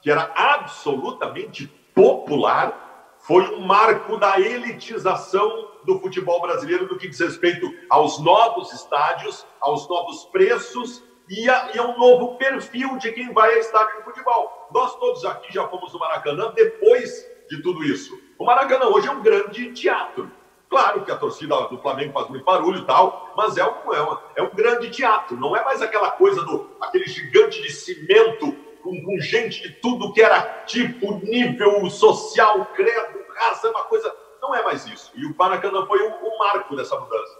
[0.00, 7.18] que era absolutamente popular, foi um marco da elitização do futebol brasileiro no que diz
[7.18, 13.10] respeito aos novos estádios, aos novos preços e a, e a um novo perfil de
[13.12, 14.68] quem vai a estádio de futebol.
[14.72, 18.16] Nós todos aqui já fomos no Maracanã depois de tudo isso.
[18.38, 20.30] O Maracanã hoje é um grande teatro.
[20.68, 24.02] Claro que a torcida do Flamengo faz muito barulho e tal, mas é um, é,
[24.02, 28.52] um, é um grande teatro, não é mais aquela coisa do aquele gigante de cimento
[28.82, 34.12] com, com gente de tudo que era tipo, nível social, credo, raça, é uma coisa.
[34.40, 35.10] Não é mais isso.
[35.16, 37.34] E o Maracanã foi o, o marco dessa mudança.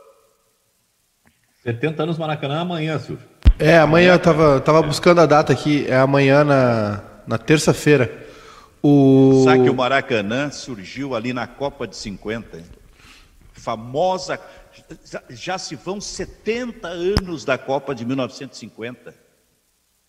[1.63, 3.27] 70 anos Maracanã amanhã, Silvio.
[3.59, 8.27] É, amanhã eu tava, tava buscando a data aqui, é amanhã na, na terça-feira.
[8.83, 9.43] O...
[9.45, 12.65] Sabe que o Maracanã surgiu ali na Copa de 50, hein?
[13.67, 14.41] Famosa.
[15.29, 19.13] Já se vão 70 anos da Copa de 1950.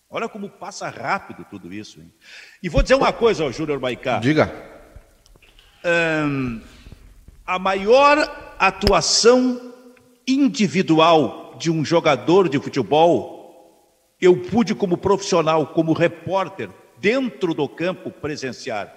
[0.08, 2.00] Olha como passa rápido tudo isso.
[2.00, 2.12] Hein?
[2.62, 4.20] E vou dizer uma coisa Júnior Maicá.
[4.20, 4.52] Diga.
[7.44, 9.74] A maior atuação
[10.26, 18.10] individual de um jogador de futebol, eu pude, como profissional, como repórter, dentro do campo,
[18.10, 18.94] presenciar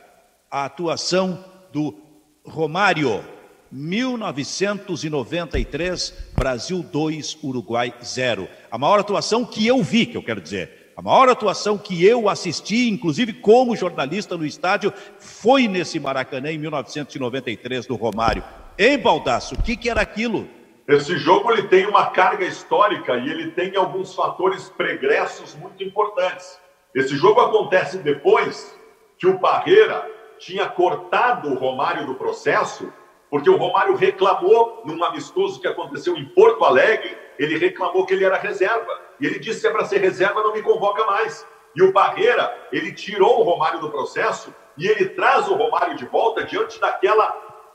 [0.52, 1.97] a atuação do
[2.45, 3.24] Romário
[3.71, 8.47] 1993, Brasil 2, Uruguai 0.
[8.69, 12.29] A maior atuação que eu vi, que eu quero dizer, a maior atuação que eu
[12.29, 18.43] assisti, inclusive como jornalista no estádio, foi nesse Maracanã em 1993 do Romário.
[18.77, 20.47] Em Baldaço, o que, que era aquilo?
[20.88, 26.60] Esse jogo ele tem uma carga histórica e ele tem alguns fatores pregressos muito importantes.
[26.93, 28.77] Esse jogo acontece depois
[29.17, 30.05] que o Parreira
[30.38, 32.91] tinha cortado o Romário do processo,
[33.32, 38.26] porque o Romário reclamou num amistoso que aconteceu em Porto Alegre, ele reclamou que ele
[38.26, 39.00] era reserva.
[39.22, 41.48] E ele disse: se é para ser reserva, não me convoca mais.
[41.74, 46.06] E o Parreira, ele tirou o Romário do processo e ele traz o Romário de
[46.06, 47.30] volta diante daquela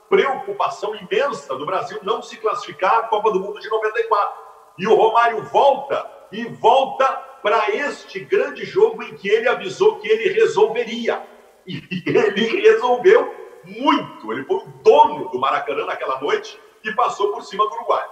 [0.07, 4.39] preocupação imensa do Brasil não se classificar à Copa do Mundo de 94.
[4.77, 7.07] E o Romário volta e volta
[7.41, 11.19] para este grande jogo em que ele avisou que ele resolveria.
[11.65, 14.31] E ele resolveu muito.
[14.31, 18.03] Ele foi o dono do Maracanã naquela noite e passou por cima do Uruguai.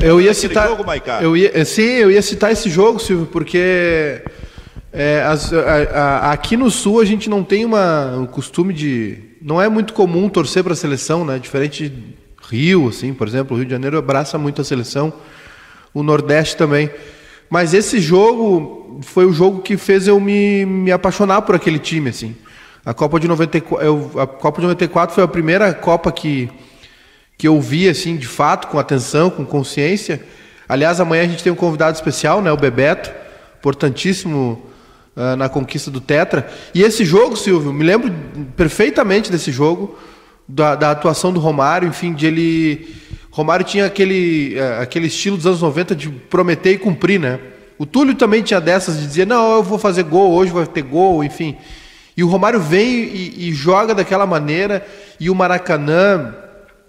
[0.00, 0.68] Eu ia citar.
[0.68, 0.84] Jogo,
[1.22, 4.22] eu ia, sim, eu ia citar esse jogo, Silvio, porque
[4.92, 9.36] é, as, a, a, aqui no Sul a gente não tem uma, um costume de.
[9.40, 11.38] Não é muito comum torcer para a seleção, né?
[11.38, 15.12] Diferente de Rio, assim, por exemplo, o Rio de Janeiro abraça muito a seleção,
[15.94, 16.90] o Nordeste também.
[17.48, 22.10] Mas esse jogo foi o jogo que fez eu me, me apaixonar por aquele time,
[22.10, 22.36] assim.
[22.86, 26.48] A Copa de 94, eu, a Copa de 94 foi a primeira Copa que,
[27.36, 30.22] que eu vi, assim, de fato, com atenção, com consciência.
[30.68, 32.52] Aliás, amanhã a gente tem um convidado especial, né?
[32.52, 33.10] O Bebeto,
[33.58, 34.62] importantíssimo
[35.16, 36.48] uh, na conquista do Tetra.
[36.72, 38.14] E esse jogo, Silvio, me lembro
[38.56, 39.98] perfeitamente desse jogo,
[40.46, 42.94] da, da atuação do Romário, enfim, de ele.
[43.32, 47.40] Romário tinha aquele, uh, aquele estilo dos anos 90 de prometer e cumprir, né?
[47.80, 50.82] O Túlio também tinha dessas de dizer, não, eu vou fazer gol, hoje vai ter
[50.82, 51.56] gol, enfim.
[52.16, 54.86] E o Romário vem e, e joga daquela maneira,
[55.20, 56.34] e o Maracanã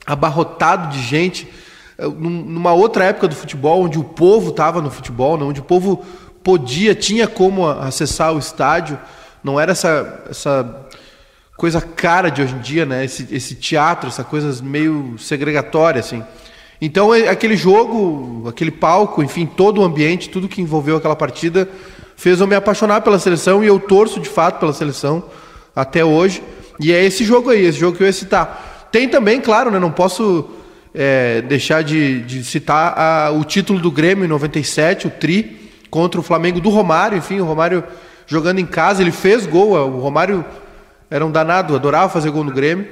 [0.06, 1.48] abarrotado de gente,
[1.98, 5.44] eh, numa outra época do futebol, onde o povo estava no futebol, né?
[5.44, 6.06] onde o povo
[6.42, 8.98] podia, tinha como acessar o estádio,
[9.44, 10.88] não era essa, essa
[11.58, 13.04] coisa cara de hoje em dia, né?
[13.04, 16.24] Esse, esse teatro, essa coisa meio segregatória, assim.
[16.80, 21.68] Então, é, aquele jogo, aquele palco, enfim, todo o ambiente, tudo que envolveu aquela partida,
[22.18, 25.24] fez eu me apaixonar pela seleção e eu torço de fato pela seleção
[25.74, 26.44] até hoje.
[26.80, 28.90] E é esse jogo aí, esse jogo que eu ia citar.
[28.92, 29.80] Tem também, claro, né?
[29.80, 30.50] Não posso
[30.94, 36.20] é, deixar de, de citar a, o título do Grêmio em 97, o Tri, contra
[36.20, 37.84] o Flamengo do Romário, enfim, o Romário
[38.26, 40.44] jogando em casa, ele fez gol, o Romário
[41.10, 42.88] era um danado, adorava fazer gol no Grêmio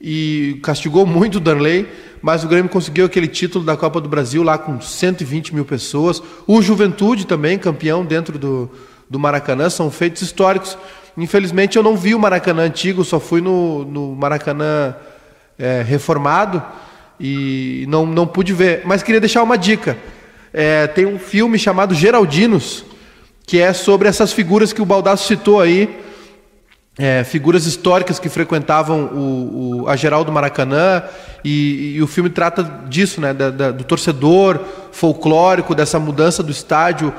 [0.00, 1.86] e castigou muito o Darley,
[2.22, 6.22] mas o Grêmio conseguiu aquele título da Copa do Brasil lá com 120 mil pessoas.
[6.46, 8.70] O Juventude também, campeão dentro do,
[9.08, 10.78] do Maracanã, são feitos históricos.
[11.16, 14.94] Infelizmente eu não vi o Maracanã antigo, só fui no, no Maracanã
[15.58, 16.62] é, reformado
[17.18, 18.82] e não, não pude ver.
[18.86, 19.98] Mas queria deixar uma dica.
[20.52, 22.84] É, tem um filme chamado Geraldinos,
[23.46, 26.00] que é sobre essas figuras que o Baldasso citou aí,
[27.00, 31.02] é, figuras históricas que frequentavam o, o, a geral do Maracanã,
[31.42, 34.60] e, e, o filme trata disso, né, da, da, do torcedor
[34.92, 37.10] folclórico, dessa mudança do estádio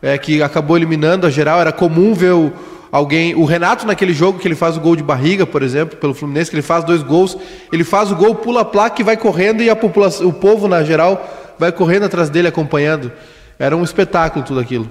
[0.00, 1.60] é, que acabou eliminando a geral.
[1.60, 2.50] Era comum ver o,
[2.90, 3.34] alguém.
[3.34, 6.48] O Renato, naquele jogo que ele faz o gol de barriga, por exemplo, pelo Fluminense,
[6.48, 7.36] que ele faz dois gols,
[7.70, 10.66] ele faz o gol, pula a placa e vai correndo, e a população, o povo
[10.66, 13.12] na geral vai correndo atrás dele, acompanhando.
[13.58, 14.88] Era um espetáculo tudo aquilo.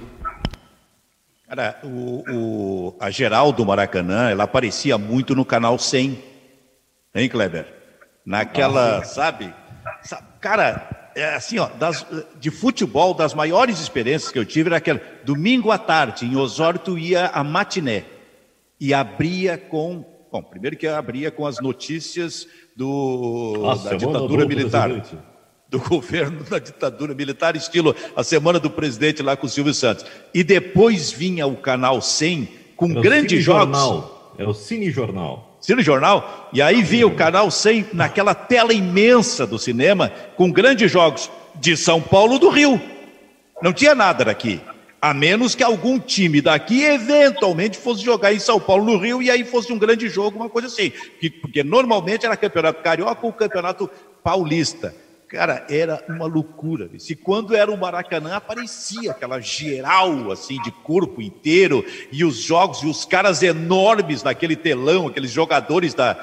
[1.48, 6.18] Cara, o, o, a geral do Maracanã, ela aparecia muito no canal 100,
[7.14, 7.72] hein, Kleber?
[8.24, 9.54] Naquela, sabe?
[10.40, 12.04] Cara, é assim, ó, das,
[12.40, 16.80] de futebol, das maiores experiências que eu tive era aquela, domingo à tarde, em Osório,
[16.80, 18.04] tu ia a matiné
[18.80, 24.90] e abria com, bom, primeiro que abria com as notícias do, Nossa, da ditadura militar.
[25.76, 30.06] Do governo da ditadura militar, estilo a semana do presidente lá com o Silvio Santos.
[30.32, 33.78] E depois vinha o canal 100 com é grandes jogos.
[33.78, 34.34] Jornal.
[34.38, 35.58] É o Cine Jornal.
[35.60, 36.48] Cine Jornal.
[36.52, 41.76] E aí vinha o canal 100 naquela tela imensa do cinema com grandes jogos de
[41.76, 42.80] São Paulo do Rio.
[43.62, 44.60] Não tinha nada daqui.
[45.00, 49.30] A menos que algum time daqui eventualmente fosse jogar em São Paulo, no Rio, e
[49.30, 50.90] aí fosse um grande jogo, uma coisa assim.
[51.40, 53.90] Porque normalmente era campeonato carioca ou campeonato
[54.22, 54.94] paulista.
[55.28, 56.88] Cara, era uma loucura.
[56.98, 62.82] Se quando era o Maracanã, aparecia aquela geral, assim, de corpo inteiro, e os jogos,
[62.82, 66.16] e os caras enormes naquele telão, aqueles jogadores da,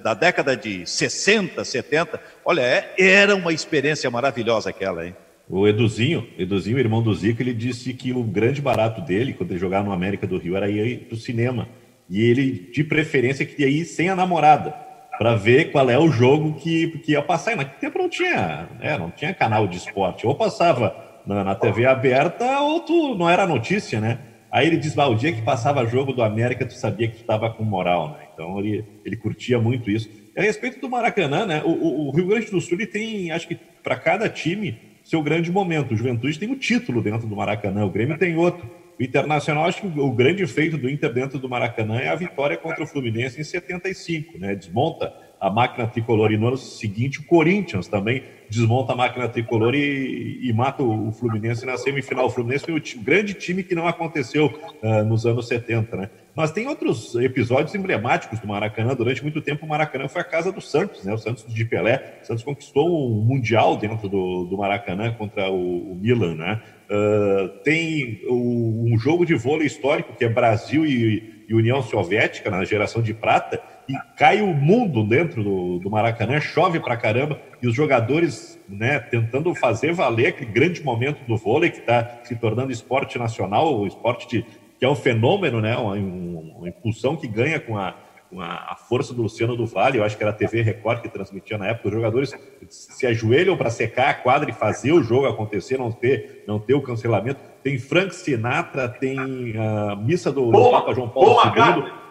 [0.00, 2.20] da década de 60, 70.
[2.44, 5.16] Olha, é, era uma experiência maravilhosa aquela, hein?
[5.48, 9.58] O Eduzinho, Eduzinho, irmão do Zico, ele disse que o grande barato dele, quando ele
[9.58, 11.68] jogava no América do Rio, era ir pro cinema.
[12.08, 14.84] E ele, de preferência, queria ir sem a namorada
[15.18, 17.52] para ver qual é o jogo que, que ia passar.
[17.52, 20.26] E naquele tempo não tinha, né, não tinha canal de esporte.
[20.26, 20.94] Ou passava
[21.26, 24.18] na, na TV aberta, ou tu, não era notícia, né?
[24.50, 27.20] Aí ele diz, ah, o dia que passava jogo do América, tu sabia que tu
[27.22, 28.26] estava com moral, né?
[28.32, 30.08] Então ele, ele curtia muito isso.
[30.36, 31.62] A respeito do Maracanã, né?
[31.64, 35.50] O, o Rio Grande do Sul ele tem, acho que para cada time, seu grande
[35.50, 35.92] momento.
[35.92, 38.68] O Juventude tem o um título dentro do Maracanã, o Grêmio tem outro.
[38.98, 42.56] O Internacional, acho que o grande feito do Inter dentro do Maracanã é a vitória
[42.56, 44.54] contra o Fluminense em 75, né?
[44.54, 46.32] Desmonta a máquina tricolor.
[46.32, 51.12] E no ano seguinte, o Corinthians também desmonta a máquina tricolor e, e mata o
[51.12, 52.26] Fluminense na semifinal.
[52.26, 54.46] O Fluminense foi o grande time que não aconteceu
[54.82, 56.10] uh, nos anos 70, né?
[56.34, 58.94] Mas tem outros episódios emblemáticos do Maracanã.
[58.94, 61.12] Durante muito tempo, o Maracanã foi a casa do Santos, né?
[61.12, 62.20] O Santos de Pelé.
[62.22, 66.62] O Santos conquistou um mundial dentro do, do Maracanã contra o, o Milan, né?
[66.88, 72.50] Uh, tem o, um jogo de vôlei histórico que é Brasil e, e União Soviética
[72.50, 77.38] na geração de prata e cai o mundo dentro do, do Maracanã, chove pra caramba,
[77.62, 82.34] e os jogadores né, tentando fazer valer aquele grande momento do vôlei que está se
[82.36, 84.46] tornando esporte nacional, o esporte de,
[84.78, 87.94] que é um fenômeno, né, uma, uma impulsão que ganha com a,
[88.30, 91.02] com a, a, força do Luciano do Vale, eu acho que era a TV Record
[91.02, 92.32] que transmitia na época, os jogadores
[92.68, 96.74] se ajoelham para secar a quadra e fazer o jogo acontecer, não ter, não ter
[96.74, 97.40] o cancelamento.
[97.62, 99.18] Tem Frank Sinatra, tem
[99.56, 102.03] a missa do, do Papa João Paulo II.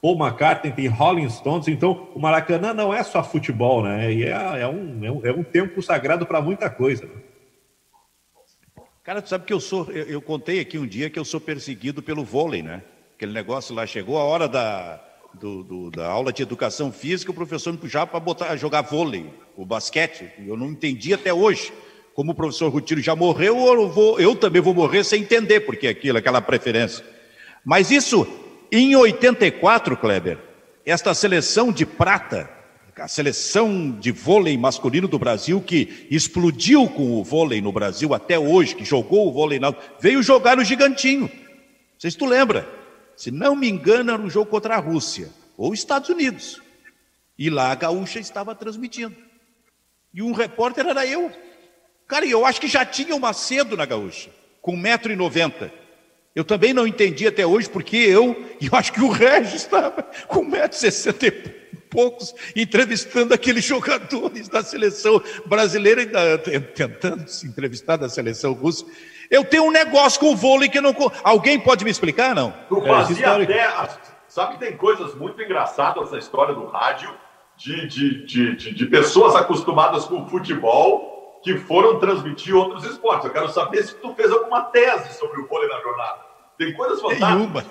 [0.00, 4.12] Paul McCartney, tem Rolling Stones, então o Maracanã não é só futebol, né?
[4.12, 7.04] E é, é, um, é, um, é um tempo sagrado para muita coisa.
[7.04, 7.20] Né?
[9.02, 11.40] Cara, tu sabe que eu sou, eu, eu, contei aqui um dia que eu sou
[11.40, 12.82] perseguido pelo vôlei, né?
[13.16, 15.02] Aquele negócio lá chegou a hora da,
[15.34, 19.28] do, do, da aula de educação física, o professor me puxava para botar jogar vôlei,
[19.56, 20.30] o basquete.
[20.46, 21.72] Eu não entendi até hoje.
[22.14, 25.88] Como o professor Rutiro já morreu, eu, vou, eu também vou morrer sem entender porque
[25.88, 27.04] aquilo, aquela preferência.
[27.64, 28.26] Mas isso
[28.70, 30.38] em 84, Kleber,
[30.84, 32.50] esta seleção de prata,
[32.96, 38.38] a seleção de vôlei masculino do Brasil, que explodiu com o vôlei no Brasil até
[38.38, 39.72] hoje, que jogou o vôlei, na...
[40.00, 41.30] veio jogar no Gigantinho.
[41.30, 42.68] Não sei se tu lembra.
[43.16, 46.60] Se não me engano, era um jogo contra a Rússia ou Estados Unidos.
[47.38, 49.16] E lá a Gaúcha estava transmitindo.
[50.12, 51.30] E um repórter era eu.
[52.06, 54.30] Cara, eu acho que já tinha o Macedo na Gaúcha,
[54.62, 55.70] com 1,90m.
[56.38, 60.04] Eu também não entendi até hoje porque eu, e eu acho que o Regis estava
[60.28, 66.06] com 1,60m e poucos, entrevistando aqueles jogadores da seleção brasileira,
[66.38, 68.86] tentando se entrevistar da seleção russa.
[69.28, 70.94] Eu tenho um negócio com o vôlei que não.
[71.24, 72.54] Alguém pode me explicar, não?
[72.68, 73.88] Tu é, fazia é, até.
[74.28, 77.12] Sabe que tem coisas muito engraçadas na história do rádio,
[77.56, 83.24] de, de, de, de, de pessoas acostumadas com o futebol que foram transmitir outros esportes.
[83.24, 86.27] Eu quero saber se tu fez alguma tese sobre o vôlei na jornada.
[86.58, 87.64] Tem coisas fantásticas.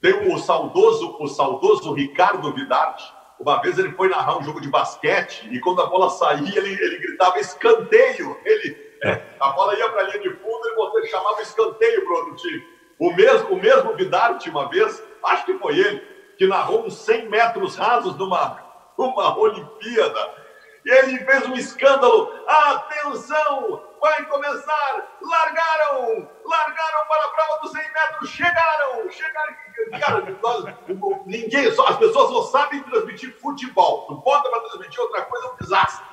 [0.00, 3.12] Tem o saudoso, o saudoso Ricardo Vidarte.
[3.40, 6.72] Uma vez ele foi narrar um jogo de basquete e quando a bola saía, ele,
[6.72, 8.36] ele gritava escanteio.
[8.44, 12.12] Ele, é, a bola ia para a linha de fundo, ele, ele chamava escanteio para
[12.12, 12.64] o outro time.
[12.98, 16.00] O mesmo, o mesmo Vidarte, uma vez, acho que foi ele,
[16.38, 18.62] que narrou uns 100 metros rasos numa,
[18.96, 20.43] numa Olimpíada
[20.84, 22.30] e ele fez um escândalo.
[22.46, 23.82] Atenção!
[24.00, 25.16] Vai começar!
[25.22, 26.28] Largaram!
[26.44, 28.30] Largaram para a prova dos 100 metros!
[28.30, 29.10] Chegaram!
[29.10, 29.54] Chegaram!
[29.98, 30.64] Cara, nós,
[31.26, 34.06] ninguém, só, as pessoas não sabem transmitir futebol.
[34.06, 36.04] Tu bota para transmitir outra coisa, é um desastre.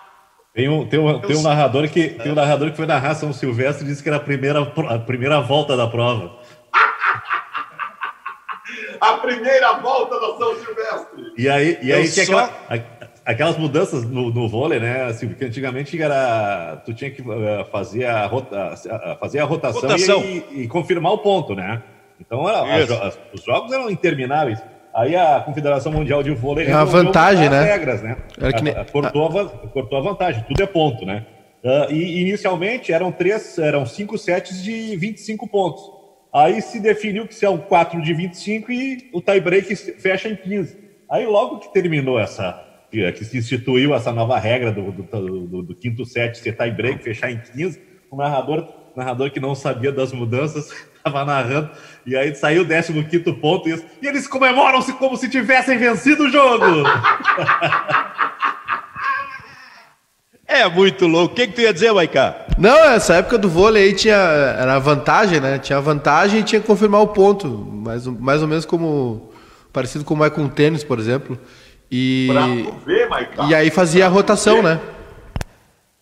[0.54, 3.32] Tem um, tem, um, tem um narrador que tem um narrador que foi narrar São
[3.32, 6.38] Silvestre e disse que era a primeira, a primeira volta da prova.
[9.00, 11.34] a primeira volta da São Silvestre.
[11.38, 12.40] E aí, e aí tinha só...
[12.40, 15.04] aquela, aquelas mudanças no, no vôlei, né?
[15.04, 18.76] Assim, porque antigamente era, tu tinha que uh, fazer, a rota,
[19.20, 20.24] fazer a rotação, rotação.
[20.24, 21.82] E, e, confirmar o ponto, né?
[22.20, 24.62] Então a, a, os jogos eram intermináveis.
[24.94, 27.64] Aí a Confederação Mundial de Vôlei é a vantagem, né?
[27.64, 28.18] regras, né?
[28.62, 28.74] Nem...
[28.92, 31.26] cortou, a, cortou a vantagem, tudo é ponto, né?
[31.64, 35.82] Uh, e inicialmente eram três, eram cinco sets de 25 pontos.
[36.34, 40.78] Aí se definiu que são quatro de 25 e o tie-break fecha em 15.
[41.10, 45.76] Aí logo que terminou essa, que se instituiu essa nova regra do, do, do, do
[45.76, 50.12] quinto set ser tie break, fechar em 15, o narrador, narrador que não sabia das
[50.12, 51.72] mudanças estava narrando,
[52.06, 56.30] e aí saiu o 15 ponto e, e eles comemoram-se como se tivessem vencido o
[56.30, 56.66] jogo.
[60.52, 61.32] É muito louco.
[61.32, 62.46] O que, que tu ia dizer, Maiká?
[62.58, 64.16] Não, essa época do vôlei aí tinha.
[64.16, 65.58] Era vantagem, né?
[65.58, 67.48] Tinha vantagem e tinha que confirmar o ponto.
[67.48, 69.32] Mais, mais ou menos como.
[69.72, 71.40] Parecido com o com tênis, por exemplo.
[71.92, 72.30] E,
[72.86, 73.10] ver,
[73.50, 74.80] e aí fazia a rotação, né?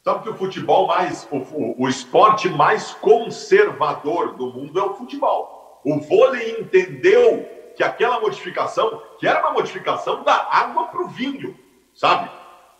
[0.03, 5.81] Sabe que o futebol mais, o, o esporte mais conservador do mundo é o futebol.
[5.83, 11.57] O vôlei entendeu que aquela modificação, que era uma modificação da água para o vinho,
[11.95, 12.29] sabe?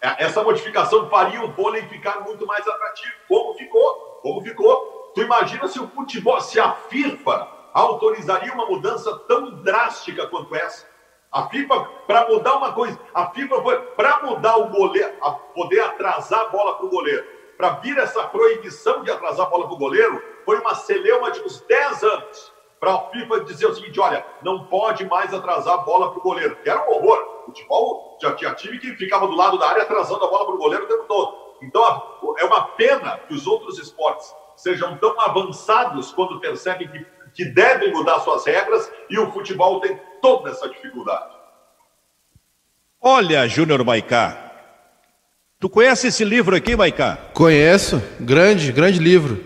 [0.02, 3.14] É, essa modificação faria o vôlei ficar muito mais atrativo.
[3.28, 4.20] Como ficou?
[4.22, 5.12] Como ficou?
[5.16, 10.86] Tu imagina se o futebol, se a FIFA autorizaria uma mudança tão drástica quanto essa?
[11.32, 15.14] A FIFA, para mudar uma coisa, a FIFA foi para mudar o goleiro,
[15.54, 17.24] poder atrasar a bola para o goleiro,
[17.56, 21.42] para vir essa proibição de atrasar a bola para o goleiro, foi uma celeuma de
[21.42, 22.54] uns 10 anos.
[22.80, 26.24] Para a FIFA dizer o seguinte: olha, não pode mais atrasar a bola para o
[26.24, 27.44] goleiro, que era um horror.
[27.44, 30.56] O futebol já tinha time que ficava do lado da área atrasando a bola para
[30.56, 31.38] o goleiro o tempo todo.
[31.62, 31.84] Então
[32.38, 37.06] é uma pena que os outros esportes sejam tão avançados quando percebem que,
[37.40, 41.30] que devem mudar suas regras e o futebol tem toda essa dificuldade.
[43.02, 44.52] Olha, Júnior Maicá,
[45.58, 47.18] tu conhece esse livro aqui, Maicá?
[47.34, 49.42] Conheço, grande, grande livro.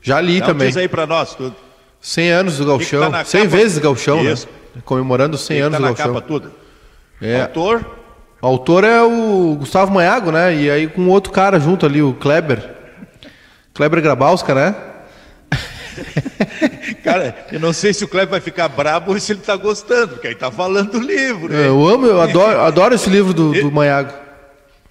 [0.00, 0.68] Já li Não, também.
[0.68, 1.34] Diz aí para nós.
[1.34, 1.52] Tu...
[2.00, 3.56] 100 anos do Galchão, tá 100 capa?
[3.56, 4.48] vezes Galchão, Isso.
[4.72, 4.82] né?
[4.84, 6.14] Comemorando 100 Quem anos tá do na Galchão.
[6.14, 6.52] capa tudo.
[7.20, 7.40] É.
[7.42, 7.84] Autor?
[8.40, 10.54] O autor é o Gustavo Maiago, né?
[10.54, 12.72] E aí com outro cara junto ali, o Kleber.
[13.74, 14.91] Kleber Grabowska, né?
[17.02, 20.14] Cara, eu não sei se o Kleber vai ficar brabo ou se ele tá gostando,
[20.14, 21.52] porque aí tá falando do livro.
[21.54, 21.66] hein?
[21.66, 24.12] Eu amo, eu adoro, adoro esse livro do, do Maiago.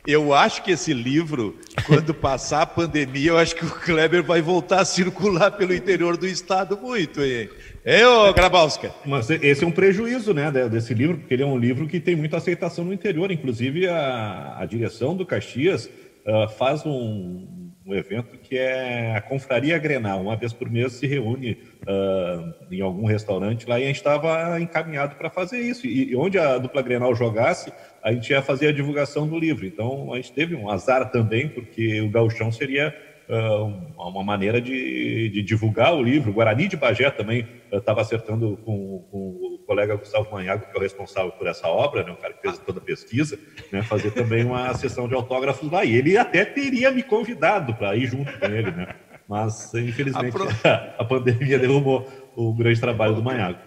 [0.05, 4.41] Eu acho que esse livro, quando passar a pandemia, eu acho que o Kleber vai
[4.41, 7.47] voltar a circular pelo interior do estado muito, hein?
[7.85, 8.91] É, ô Grabowska?
[9.05, 11.99] Mas esse é um prejuízo, né, de- desse livro, porque ele é um livro que
[11.99, 13.31] tem muita aceitação no interior.
[13.31, 15.87] Inclusive, a, a direção do Caxias
[16.25, 17.45] ah, faz um,
[17.85, 20.21] um evento que é a Confraria Grenal.
[20.21, 21.57] Uma vez por mês se reúne
[21.87, 25.87] ah, em algum restaurante lá e a gente estava encaminhado para fazer isso.
[25.87, 27.73] E, e onde a dupla Grenal jogasse,
[28.03, 29.65] a gente ia fazer a divulgação do livro.
[29.65, 32.95] Então, a gente teve um azar também, porque o gauchão seria
[33.29, 33.63] ah,
[34.09, 36.31] uma maneira de, de divulgar o livro.
[36.31, 40.79] O Guarani de Bagé também estava acertando com, com o colega Gustavo Manhago, que é
[40.79, 43.39] o responsável por essa obra, né, o cara que fez toda a pesquisa,
[43.71, 45.85] né, fazer também uma sessão de autógrafos lá.
[45.85, 48.93] E ele até teria me convidado para ir junto com ele, né?
[49.27, 50.49] Mas, infelizmente, Apro-
[50.97, 52.05] a pandemia derrubou
[52.35, 53.59] o grande trabalho do Manhago.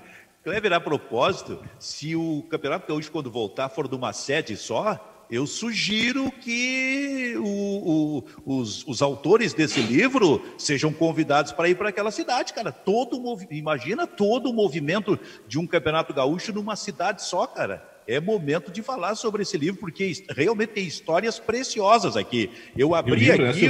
[0.43, 5.47] Kleber, a propósito, se o Campeonato Gaúcho, quando voltar, for de uma sede só, eu
[5.47, 12.11] sugiro que o- o- os, os autores desse livro sejam convidados para ir para aquela
[12.11, 12.71] cidade, cara.
[12.73, 15.19] Todo o imagina todo o movimento
[15.49, 17.83] de um Campeonato Gaúcho numa cidade só, cara.
[18.07, 22.51] É momento de falar sobre esse livro, porque realmente tem histórias preciosas aqui.
[22.77, 23.61] Eu abri livro, né, aqui.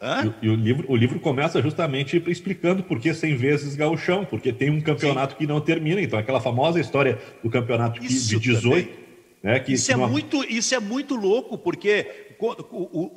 [0.00, 0.24] Hã?
[0.24, 4.26] E, o- e o, livro, o livro começa justamente explicando por que 100 vezes gauchão,
[4.26, 6.02] porque tem um campeonato que não termina.
[6.02, 9.05] Então, aquela famosa história do campeonato Isso de 18,
[9.42, 13.12] né, que, Isso é, não- muito, isso é muito louco, porque o, o,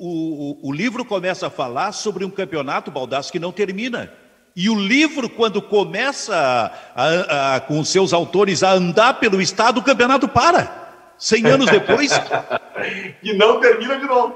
[0.62, 4.12] o, o livro começa a falar sobre um campeonato, Baldasso, que não termina.
[4.56, 9.78] E o livro, quando começa a- a- com os seus autores a andar pelo estado,
[9.78, 10.78] o campeonato para.
[11.18, 12.10] Cem anos depois,
[13.22, 14.34] E não termina de novo.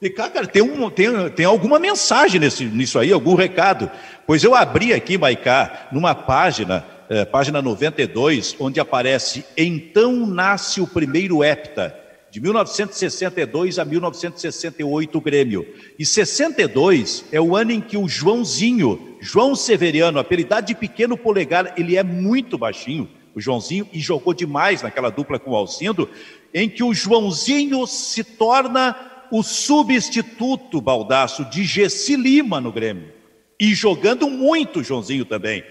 [0.00, 3.90] e, cara, tem, um, tem, tem alguma mensagem nesse, nisso aí, algum recado.
[4.26, 10.86] Pois eu abri aqui, Maicá, numa página, eh, página 92, onde aparece Então nasce o
[10.86, 11.94] primeiro hepta,
[12.30, 15.66] de 1962 a 1968, o Grêmio.
[15.98, 21.74] E 62 é o ano em que o Joãozinho, João Severiano, apelidado de Pequeno Polegar,
[21.76, 26.08] ele é muito baixinho, o Joãozinho, e jogou demais naquela dupla com o Alcindo,
[26.54, 28.96] em que o Joãozinho se torna
[29.30, 33.12] o substituto, Baldaço, de Gessi Lima no Grêmio.
[33.60, 35.62] E jogando muito Joãozinho também.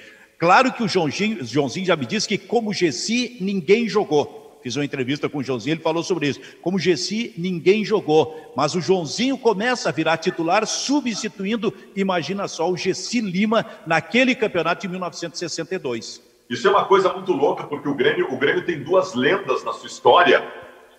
[0.42, 4.58] Claro que o Joãozinho, Joãozinho já me disse que como Gessi ninguém jogou.
[4.64, 6.40] Fiz uma entrevista com o Joãozinho, ele falou sobre isso.
[6.64, 12.76] Como Gessi ninguém jogou, mas o Joãozinho começa a virar titular substituindo, imagina só, o
[12.76, 16.24] Gessi Lima naquele campeonato de 1962.
[16.50, 19.74] Isso é uma coisa muito louca, porque o Grêmio, o Grêmio tem duas lendas na
[19.74, 20.44] sua história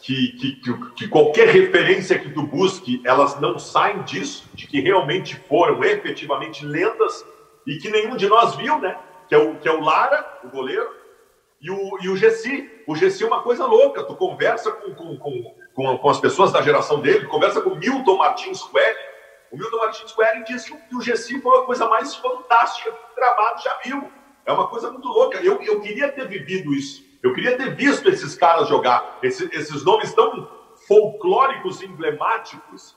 [0.01, 4.79] que, que, que, que qualquer referência que tu busque, elas não saem disso, de que
[4.79, 7.27] realmente foram efetivamente lendas
[7.67, 8.97] e que nenhum de nós viu, né?
[9.33, 10.87] Que é o, que é o Lara, o goleiro,
[11.59, 12.71] e o, e o Gessi.
[12.87, 14.05] O Gessi é uma coisa louca.
[14.05, 18.19] Tu conversa com, com, com, com, com as pessoas da geração dele, conversa com Milton
[18.19, 18.99] Martins Coelho.
[19.51, 23.17] O Milton Martins Coelho diz que o- Gessi foi a coisa mais fantástica que o
[23.17, 24.13] gramado já viu.
[24.45, 25.39] É uma coisa muito louca.
[25.41, 27.03] Eu, eu queria ter vivido isso.
[27.23, 29.19] Eu queria ter visto esses caras jogar.
[29.23, 30.47] Esse- esses nomes tão
[30.87, 32.95] folclóricos emblemáticos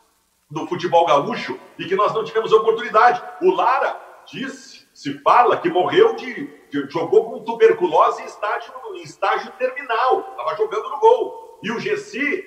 [0.52, 3.24] do futebol gaúcho e que nós não tivemos oportunidade.
[3.42, 3.98] O Lara
[4.30, 6.48] disse, se fala, que morreu de.
[6.72, 10.30] de- jogou com tuberculose em estágio, em estágio terminal.
[10.32, 11.60] Estava jogando no gol.
[11.62, 12.44] E o Gessi,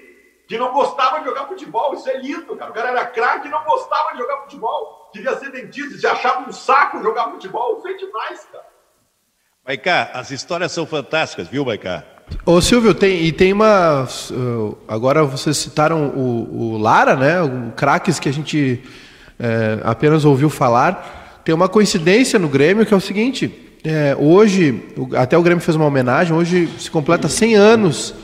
[0.49, 1.93] que não gostava de jogar futebol.
[1.93, 2.71] Isso é lindo, cara.
[2.71, 5.11] O cara era craque e não gostava de jogar futebol.
[5.13, 7.79] Queria ser dentista, se achava um saco jogar futebol.
[7.79, 8.67] Isso é demais, cara.
[9.67, 12.03] Maicá, as histórias são fantásticas, viu, Maicá?
[12.47, 14.05] Ô Silvio, tem, e tem uma.
[14.31, 17.43] uh, Agora vocês citaram o, o Lara, né?
[17.43, 18.83] O craques que a gente
[19.39, 21.28] é, apenas ouviu falar.
[21.45, 23.51] Tem uma coincidência no Grêmio que é o seguinte:
[23.85, 24.83] É, hoje,
[25.17, 28.15] até o Grêmio fez uma homenagem, hoje se completa 100 anos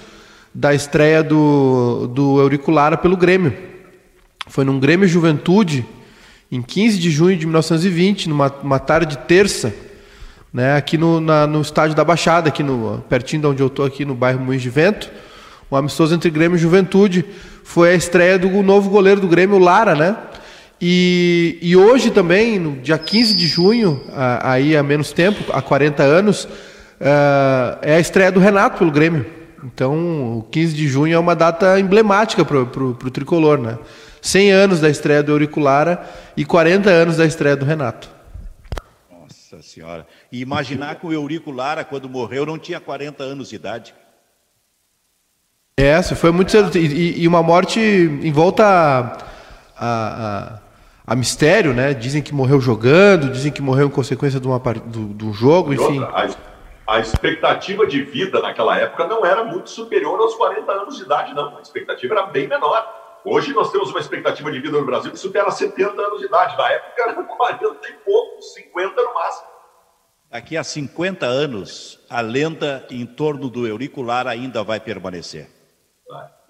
[0.55, 3.53] da estreia do, do Euriculara pelo Grêmio.
[4.47, 5.85] Foi num Grêmio Juventude,
[6.53, 9.75] em 15 de junho de 1920, numa tarde terça,
[10.53, 13.85] né, aqui no, na, no estádio da Baixada, aqui no, pertinho de onde eu estou,
[13.85, 15.11] aqui no bairro Moinhos de Vento.
[15.73, 17.25] Um amistoso entre Grêmio e Juventude.
[17.65, 20.17] Foi a estreia do novo goleiro do Grêmio, Lara, né?
[20.87, 24.05] E, e hoje também, no dia 15 de junho,
[24.43, 26.47] aí há menos tempo, há 40 anos,
[27.81, 29.25] é a estreia do Renato pelo Grêmio.
[29.65, 33.79] Então, o 15 de junho é uma data emblemática para o tricolor, né?
[34.21, 36.07] 100 anos da estreia do Auriculara
[36.37, 38.11] e 40 anos da estreia do Renato.
[39.11, 40.07] Nossa Senhora.
[40.31, 43.95] E imaginar que o Eurico Lara, quando morreu, não tinha 40 anos de idade.
[45.79, 46.77] É, foi muito cedo.
[46.77, 49.25] E, e uma morte em volta a,
[49.79, 50.64] a, a,
[51.15, 51.93] mistério, né?
[51.93, 55.99] Dizem que morreu jogando, dizem que morreu em consequência de uma, do, do jogo, enfim.
[55.99, 56.37] Outra,
[56.87, 61.03] a, a expectativa de vida naquela época não era muito superior aos 40 anos de
[61.03, 61.59] idade, não.
[61.59, 63.21] A expectativa era bem menor.
[63.25, 66.57] Hoje nós temos uma expectativa de vida no Brasil que supera 70 anos de idade.
[66.57, 69.49] Na época era 40 e pouco, 50 no máximo.
[70.31, 75.49] Daqui a 50 anos, a lenda em torno do auricular ainda vai permanecer.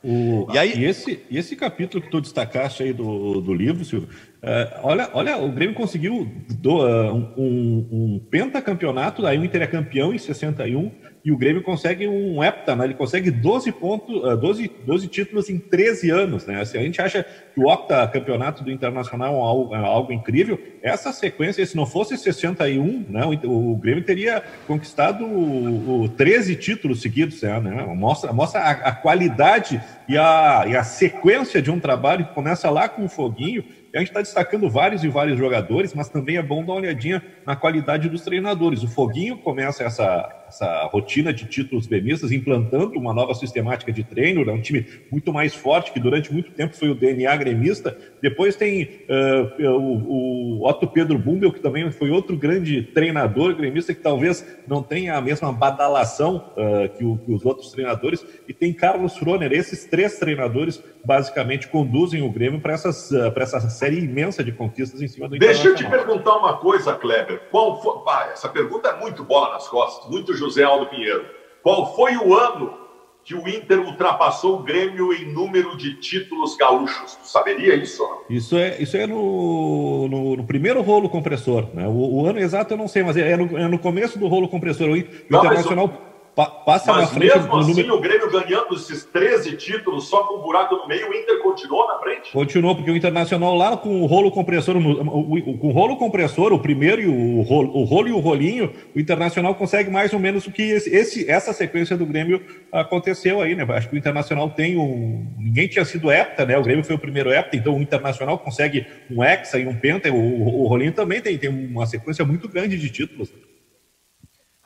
[0.03, 4.09] O, e, aí, e esse, esse capítulo que tu destacaste aí do, do livro, Silvio,
[4.45, 6.31] uh, olha, olha, o Grêmio conseguiu
[6.61, 10.91] do, uh, um, um pentacampeonato, aí o Inter é campeão em 61,
[11.25, 12.85] e o Grêmio consegue um hepta, né?
[12.85, 16.45] ele consegue 12 pontos, 12, 12 títulos em 13 anos.
[16.45, 16.61] Né?
[16.61, 20.61] Assim, a gente acha que o octa campeonato do Internacional é algo, é algo, incrível.
[20.83, 23.25] Essa sequência, se não fosse 61, né?
[23.25, 27.41] o, o Grêmio teria conquistado o, o 13 títulos seguidos.
[27.41, 27.87] Né?
[27.97, 32.69] Mostra, mostra a, a qualidade e a, e a sequência de um trabalho que começa
[32.69, 33.65] lá com o Foguinho
[33.95, 37.23] a gente está destacando vários e vários jogadores, mas também é bom dar uma olhadinha
[37.47, 38.83] na qualidade dos treinadores.
[38.83, 44.49] O Foguinho começa essa, essa rotina de títulos gremistas, implantando uma nova sistemática de treino,
[44.49, 47.97] é um time muito mais forte, que durante muito tempo foi o DNA gremista.
[48.23, 53.93] Depois tem uh, o, o, Otto Pedro Bumbel, que também foi outro grande treinador gremista,
[53.93, 58.25] que talvez não tenha a mesma badalação uh, que, o, que, os outros treinadores.
[58.49, 59.53] E tem Carlos Froner.
[59.53, 65.09] Esses três treinadores basicamente conduzem o Grêmio para uh, essa série imensa de conquistas em
[65.09, 67.43] cima do Deixa eu te perguntar uma coisa, Kleber.
[67.51, 68.03] Qual foi...
[68.07, 71.25] ah, essa pergunta é muito bola nas costas, muito José Aldo Pinheiro.
[71.63, 72.85] Qual foi o ano
[73.25, 77.15] que o Inter ultrapassou o Grêmio em número de títulos gaúchos?
[77.15, 78.07] Tu saberia isso?
[78.29, 81.69] Isso é, isso é no, no, no primeiro rolo compressor.
[81.73, 81.87] Né?
[81.87, 84.49] O, o, ano exato eu não sei, mas é no, é no começo do rolo
[84.49, 84.89] compressor.
[84.89, 85.91] O, o não, Internacional
[86.35, 87.95] Pa passa Mas na frente mesmo assim, número...
[87.95, 91.87] o Grêmio ganhando esses 13 títulos só com um buraco no meio, o Inter continuou
[91.87, 92.33] na frente?
[92.33, 97.01] Continuou, porque o Internacional lá com o rolo compressor, com o rolo compressor, o primeiro
[97.01, 100.51] e o rolo, o rolo e o rolinho, o Internacional consegue mais ou menos o
[100.51, 103.65] que esse, esse, essa sequência do Grêmio aconteceu aí, né?
[103.69, 105.33] Acho que o Internacional tem um.
[105.39, 106.59] Ninguém tinha sido hepta, né?
[106.59, 110.11] O Grêmio foi o primeiro hepta, então o Internacional consegue um hexa e um penta,
[110.11, 113.33] o, o, o rolinho também tem, tem uma sequência muito grande de títulos.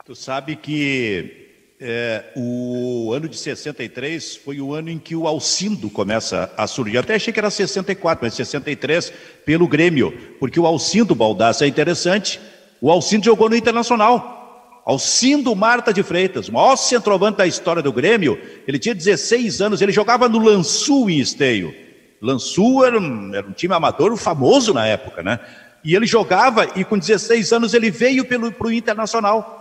[0.03, 1.38] Tu sabe que
[1.81, 6.97] é, o ano de 63 foi o ano em que o Alcindo começa a surgir.
[6.97, 9.13] Até achei que era 64, mas 63
[9.45, 12.39] pelo Grêmio, porque o Alcindo Baldassi é interessante.
[12.81, 14.81] O Alcindo jogou no Internacional.
[14.85, 18.37] Alcindo Marta de Freitas, o maior centroavante da história do Grêmio.
[18.67, 21.73] Ele tinha 16 anos, ele jogava no Lançu em Esteio.
[22.21, 25.39] Lançu era um, era um time amador famoso na época, né?
[25.85, 29.58] E ele jogava e com 16 anos ele veio para o Internacional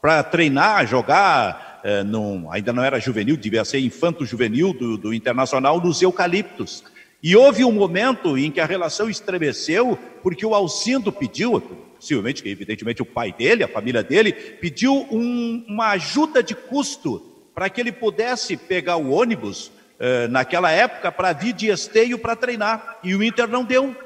[0.00, 5.80] para treinar, jogar, é, num, ainda não era juvenil, devia ser infanto-juvenil do, do Internacional,
[5.80, 6.84] nos eucaliptos.
[7.22, 13.02] E houve um momento em que a relação estremeceu, porque o Alcindo pediu, possivelmente, evidentemente,
[13.02, 17.20] o pai dele, a família dele, pediu um, uma ajuda de custo
[17.54, 22.36] para que ele pudesse pegar o ônibus eh, naquela época para vir de esteio para
[22.36, 22.98] treinar.
[23.02, 23.96] E o Inter não deu.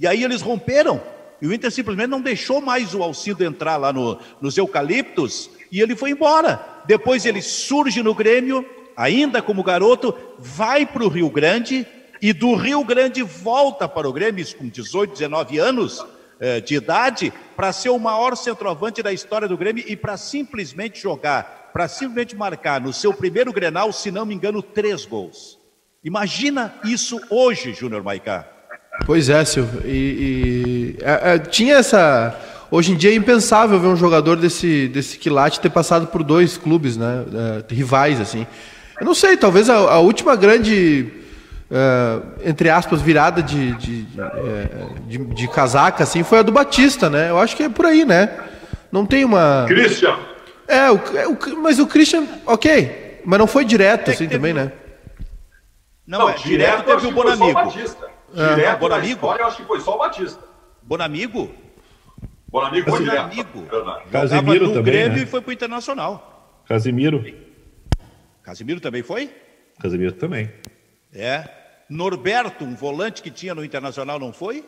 [0.00, 1.00] E aí eles romperam.
[1.40, 5.80] E o Inter simplesmente não deixou mais o Alcido entrar lá no, nos eucaliptos e
[5.80, 6.60] ele foi embora.
[6.86, 8.66] Depois ele surge no Grêmio,
[8.96, 11.86] ainda como garoto, vai para o Rio Grande
[12.20, 16.04] e do Rio Grande volta para o Grêmio com 18, 19 anos
[16.40, 21.00] eh, de idade para ser o maior centroavante da história do Grêmio e para simplesmente
[21.00, 25.58] jogar, para simplesmente marcar no seu primeiro Grenal, se não me engano, três gols.
[26.02, 28.57] Imagina isso hoje, Júnior Maicá.
[29.06, 29.80] Pois é, Silvio.
[29.84, 32.36] E, e é, é, tinha essa.
[32.70, 36.58] Hoje em dia é impensável ver um jogador desse, desse quilate ter passado por dois
[36.58, 37.24] clubes, né?
[37.70, 38.46] É, rivais, assim.
[39.00, 41.08] Eu não sei, talvez a, a última grande,
[41.70, 44.68] é, entre aspas, virada de, de, de, é,
[45.34, 47.30] de, casaca, assim, foi a do Batista, né?
[47.30, 48.28] Eu acho que é por aí, né?
[48.92, 49.64] Não tem uma.
[49.66, 50.16] Christian.
[50.66, 53.20] É, o, é, o- mas o Christian, ok.
[53.24, 54.72] Mas não foi direto, assim, teve- também, né?
[56.06, 57.54] Não, é, direto eu teve o que foi só Bonamigo.
[57.54, 58.17] Batista.
[58.32, 59.12] Direto na Bonamigo?
[59.14, 60.42] história, eu acho que foi só o Batista.
[60.82, 61.50] Bonamigo?
[62.48, 63.18] Bonamigo foi direto.
[63.58, 63.68] Bonamigo.
[64.10, 65.22] Casemiro no também, Grêmio né?
[65.22, 66.62] e foi pro Internacional.
[66.66, 67.24] Casimiro.
[68.42, 69.34] Casimiro também foi?
[69.80, 70.50] Casimiro também.
[71.14, 71.48] É.
[71.88, 74.64] Norberto, um volante que tinha no Internacional, não foi?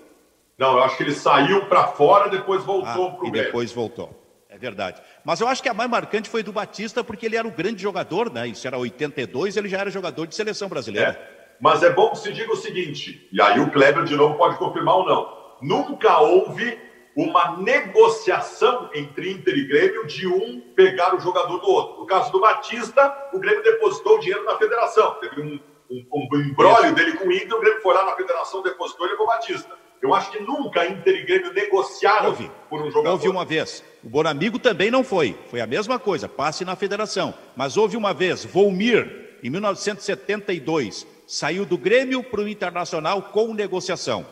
[0.59, 3.47] Não, eu acho que ele saiu pra fora, depois Ah, voltou pro e Grêmio.
[3.49, 4.17] depois voltou.
[4.49, 5.01] É verdade.
[5.25, 7.81] Mas eu acho que a mais marcante foi do Batista, porque ele era o grande
[7.83, 8.49] jogador, né?
[8.49, 11.11] Isso era 82, ele já era jogador de seleção brasileira.
[11.11, 11.39] É.
[11.61, 14.57] Mas é bom que se diga o seguinte, e aí o Kleber de novo pode
[14.57, 15.41] confirmar ou não.
[15.61, 16.79] Nunca houve
[17.15, 22.01] uma negociação entre Inter e Grêmio de um pegar o jogador do outro.
[22.01, 25.15] No caso do Batista, o Grêmio depositou o dinheiro na federação.
[25.21, 28.63] Teve um, um, um embrólio dele com o Inter, o Grêmio foi lá na federação,
[28.63, 29.79] depositou e levou o Batista.
[30.01, 32.51] Eu acho que nunca Inter e Grêmio negociaram Houve.
[32.71, 33.11] por um jogador.
[33.11, 33.85] Houve uma vez.
[34.03, 35.37] O Bonamigo também não foi.
[35.51, 37.35] Foi a mesma coisa, passe na federação.
[37.55, 44.26] Mas houve uma vez, Volmir, em 1972, saiu do Grêmio para o Internacional com negociação.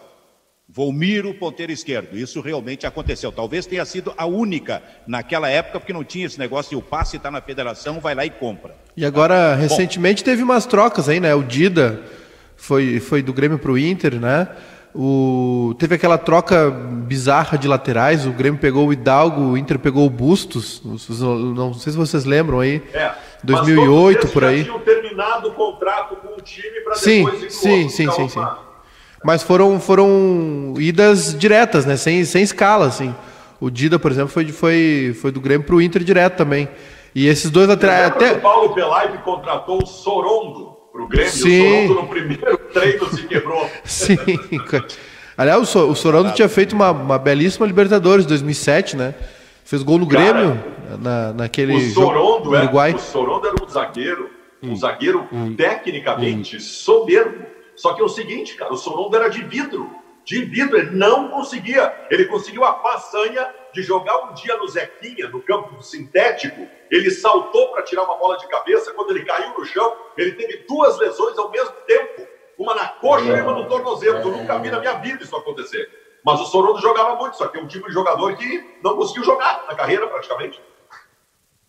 [0.69, 2.19] Volmir, o ponteiro esquerdo.
[2.19, 3.33] Isso realmente aconteceu.
[3.33, 7.17] Talvez tenha sido a única naquela época, porque não tinha esse negócio de o passe
[7.17, 8.75] está na federação, vai lá e compra.
[8.97, 11.35] E agora, recentemente, teve umas trocas aí, né?
[11.35, 12.03] O Dida
[12.57, 14.47] foi, foi do Grêmio pro Inter, né?
[14.95, 20.05] O, teve aquela troca bizarra de laterais, o Grêmio pegou o Hidalgo, o Inter pegou
[20.05, 23.13] o Bustos, os- não sei se vocês lembram aí, É.
[23.45, 24.59] 2008 Mas todos por aí.
[24.59, 28.03] Já tinham terminado o contrato com o time para Sim, depois ir sim, outro, sim,
[28.05, 28.47] ficar sim, sim.
[29.25, 31.97] Mas foram, foram idas diretas, né?
[31.97, 33.15] Sem, sem escala, assim.
[33.61, 36.69] O Dida, por exemplo, foi, foi, foi do Grêmio pro Inter direto também.
[37.15, 38.07] E esses dois laterais.
[38.07, 38.33] Até...
[38.35, 41.31] o Paulo Pelaipe contratou o Sorondo para o Grêmio.
[41.33, 41.61] Sim.
[41.61, 43.69] O Sorondo no primeiro treino se quebrou.
[43.85, 44.17] Sim.
[45.37, 49.15] Aliás, o, So- o Sorondo tinha feito uma, uma belíssima Libertadores 2007, né?
[49.65, 50.65] Fez gol no Cara, Grêmio,
[51.01, 52.93] na, naquele O jogo Sorondo, no era, Uruguai.
[52.95, 54.31] o Sorondo era um zagueiro,
[54.63, 57.47] um zagueiro tecnicamente soberbo.
[57.77, 59.91] Só que é o seguinte, cara, o Sorondo era de vidro.
[60.25, 62.07] De vidro, ele não conseguia.
[62.11, 66.69] Ele conseguiu a façanha de jogar um dia no Zequinha, no campo sintético.
[66.91, 68.93] Ele saltou para tirar uma bola de cabeça.
[68.93, 72.27] Quando ele caiu no chão, ele teve duas lesões ao mesmo tempo.
[72.59, 74.19] Uma na coxa e uma no tornozelo.
[74.19, 75.89] Eu nunca vi na minha vida isso acontecer.
[76.25, 79.25] Mas o Sorondo jogava muito, só que é um tipo de jogador que não conseguiu
[79.25, 80.61] jogar na carreira praticamente.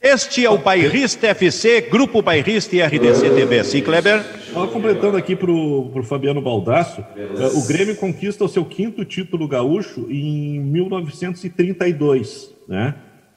[0.01, 3.65] Este é o Bairrista FC, Grupo Bairrista e RDC TV.
[3.65, 4.23] Sim, Kleber?
[4.53, 9.45] Só completando aqui para o Fabiano Baldasso, eh, o Grêmio conquista o seu quinto título
[9.45, 12.95] gaúcho em 1932, né?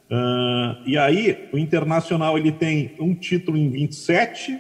[0.09, 4.57] Ah, e aí, o Internacional ele tem um título em 27,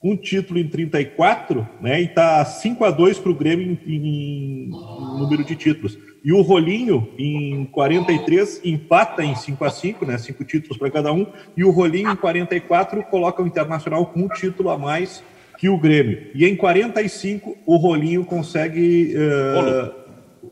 [0.00, 2.00] um título em 34, né?
[2.00, 4.70] E tá 5 a 2 para o Grêmio em, em
[5.18, 5.98] número de títulos.
[6.24, 10.16] E o Rolinho, em 43, empata em 5 a 5 né?
[10.16, 11.26] Cinco títulos para cada um.
[11.54, 15.22] E o Rolinho, em 44, coloca o Internacional com um título a mais
[15.58, 16.30] que o Grêmio.
[16.34, 19.14] E em 45, o Rolinho consegue.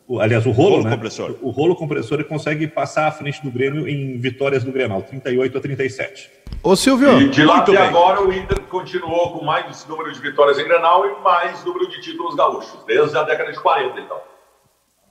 [0.08, 0.90] o- aliás, o rolo, Rolo né?
[0.90, 1.36] compressor.
[1.40, 5.56] O rolo compressor ele consegue passar à frente do Grêmio em vitórias do Grenal, 38
[5.56, 6.30] a 37.
[6.62, 7.80] Ô Silvio, E de lá até bem.
[7.80, 12.00] agora o Inter continuou com mais número de vitórias em Grenal e mais número de
[12.02, 14.18] títulos gaúchos, desde a década de 40, então.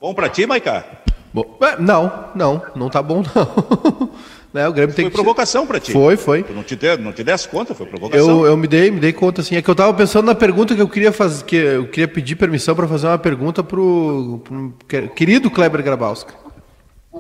[0.01, 0.83] Bom pra ti, Maiká?
[1.31, 4.09] Bom, é, não, não, não tá bom não.
[4.51, 5.91] né, o Grêmio tem Foi que provocação pra ti.
[5.91, 6.41] Foi, foi.
[6.41, 8.39] Tu não te, de, não te desse conta, foi provocação.
[8.39, 9.55] Eu, eu me dei, me dei conta assim.
[9.55, 12.35] É que eu tava pensando na pergunta que eu queria fazer, que eu queria pedir
[12.35, 16.33] permissão para fazer uma pergunta pro, pro que- querido Kleber Grabowska.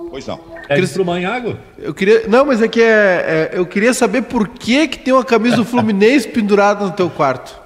[0.09, 0.39] Pois não.
[0.67, 1.55] É isso pro Manhago?
[1.77, 5.13] Eu queria, não, mas é que é, é, eu queria saber por que que tem
[5.13, 7.61] uma camisa do Fluminense pendurada no teu quarto.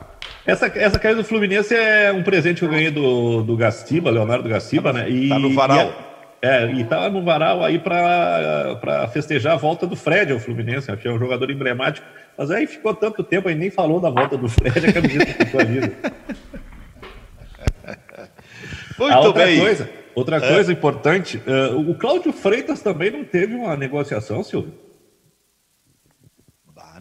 [0.45, 4.47] Essa, essa camisa do Fluminense é um presente que eu ganhei do, do Gastiba, Leonardo
[4.47, 5.09] Gastiba, né?
[5.09, 6.11] E, Tá no varal.
[6.11, 6.15] E
[6.45, 10.91] é, é, e tá no varal aí pra festejar a volta do Fred ao Fluminense,
[10.91, 10.97] né?
[10.97, 12.05] que é um jogador emblemático.
[12.37, 15.59] Mas aí ficou tanto tempo, aí nem falou da volta do Fred, a camiseta ficou
[15.59, 15.79] ali.
[15.79, 15.91] né?
[18.99, 19.59] Muito outra bem.
[19.59, 24.73] coisa, outra coisa importante, eh, o Cláudio Freitas também não teve uma negociação, Silvio?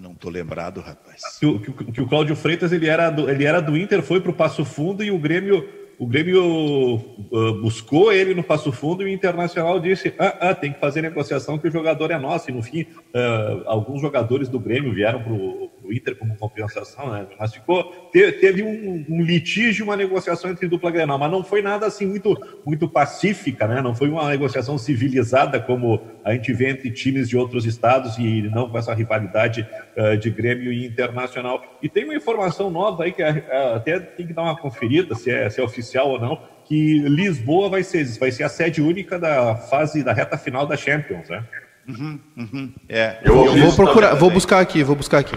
[0.05, 1.39] Não tô lembrado, rapaz.
[1.41, 4.21] que o, que, que o Cláudio Freitas ele era, do, ele era do Inter, foi
[4.21, 5.67] para o Passo Fundo e o Grêmio,
[5.99, 7.01] o Grêmio
[7.33, 11.01] ah, buscou ele no Passo Fundo e o Internacional disse: ah, ah, tem que fazer
[11.01, 12.51] negociação que o jogador é nosso.
[12.51, 12.85] E no fim,
[13.15, 17.26] ah, alguns jogadores do Grêmio vieram para o Inter como compensação, né?
[17.39, 17.85] mas ficou.
[18.12, 22.07] te- teve um, um litígio, uma negociação entre dupla Grenal, mas não foi nada assim
[22.07, 23.80] muito, muito pacífica, né?
[23.82, 28.43] não foi uma negociação civilizada como a gente vê entre times de outros estados e
[28.43, 29.66] não com essa rivalidade
[29.97, 31.62] eh, de Grêmio e Internacional.
[31.82, 35.30] E tem uma informação nova aí que eh, até tem que dar uma conferida se
[35.30, 39.18] é, se é oficial ou não, que Lisboa vai ser, vai ser a sede única
[39.18, 41.45] da fase da reta final da Champions, né?
[41.87, 43.18] Uhum, uhum, é.
[43.22, 45.37] Eu, eu vou procurar, vou buscar aqui, vou buscar aqui.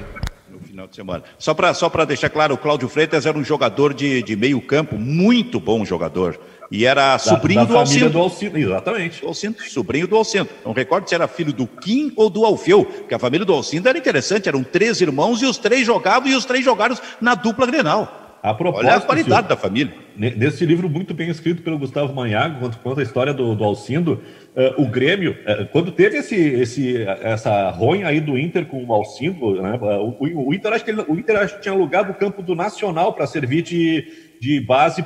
[0.77, 1.23] Final de semana.
[1.39, 4.95] Só para só deixar claro, o Cláudio Freitas era um jogador de, de meio campo,
[4.95, 6.39] muito bom jogador.
[6.69, 8.09] E era da, sobrinho da do Alcindo.
[8.11, 8.57] do Alcindo.
[8.59, 9.21] Exatamente.
[9.21, 10.47] Do Alcindo, sobrinho do Alcindo.
[10.63, 13.89] Não recordo se era filho do Kim ou do Alfeu, porque a família do Alcindo
[13.89, 17.65] era interessante, eram três irmãos e os três jogavam e os três jogaram na dupla
[17.65, 18.26] Grenal.
[18.41, 19.93] A Olha a qualidade da família.
[20.15, 24.21] Nesse livro muito bem escrito pelo Gustavo Manhago, quando conta a história do, do Alcindo,
[24.55, 28.93] uh, o Grêmio, uh, quando teve esse, esse, essa ronha aí do Inter com o
[28.93, 32.15] Alcindo, né, o, o, Inter, acho que ele, o Inter acho que tinha alugado o
[32.15, 34.07] campo do Nacional para servir de,
[34.39, 35.05] de base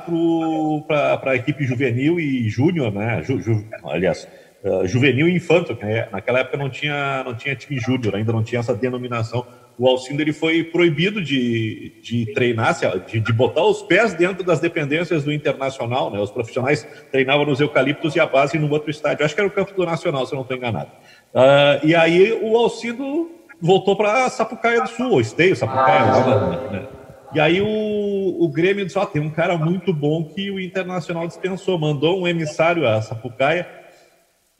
[0.86, 3.22] para a equipe juvenil e júnior, né?
[3.22, 4.26] Ju, ju, aliás,
[4.64, 6.08] uh, juvenil e infanto, né?
[6.10, 9.46] naquela época não tinha, não tinha time júnior, ainda não tinha essa denominação.
[9.78, 14.60] O Alcindo ele foi proibido de, de treinar, de, de botar os pés dentro das
[14.60, 16.20] dependências do Internacional, né?
[16.20, 19.24] Os profissionais treinavam nos eucaliptos e a base no outro estádio.
[19.24, 20.90] Acho que era o campo do Nacional, se eu não estou enganado.
[21.34, 26.88] Uh, e aí o Alcindo voltou para Sapucaia do Sul, ou Esteio, Sapucaia, ah, né?
[27.34, 30.60] E aí o, o Grêmio disse, ó, oh, tem um cara muito bom que o
[30.60, 33.66] Internacional dispensou, mandou um emissário a Sapucaia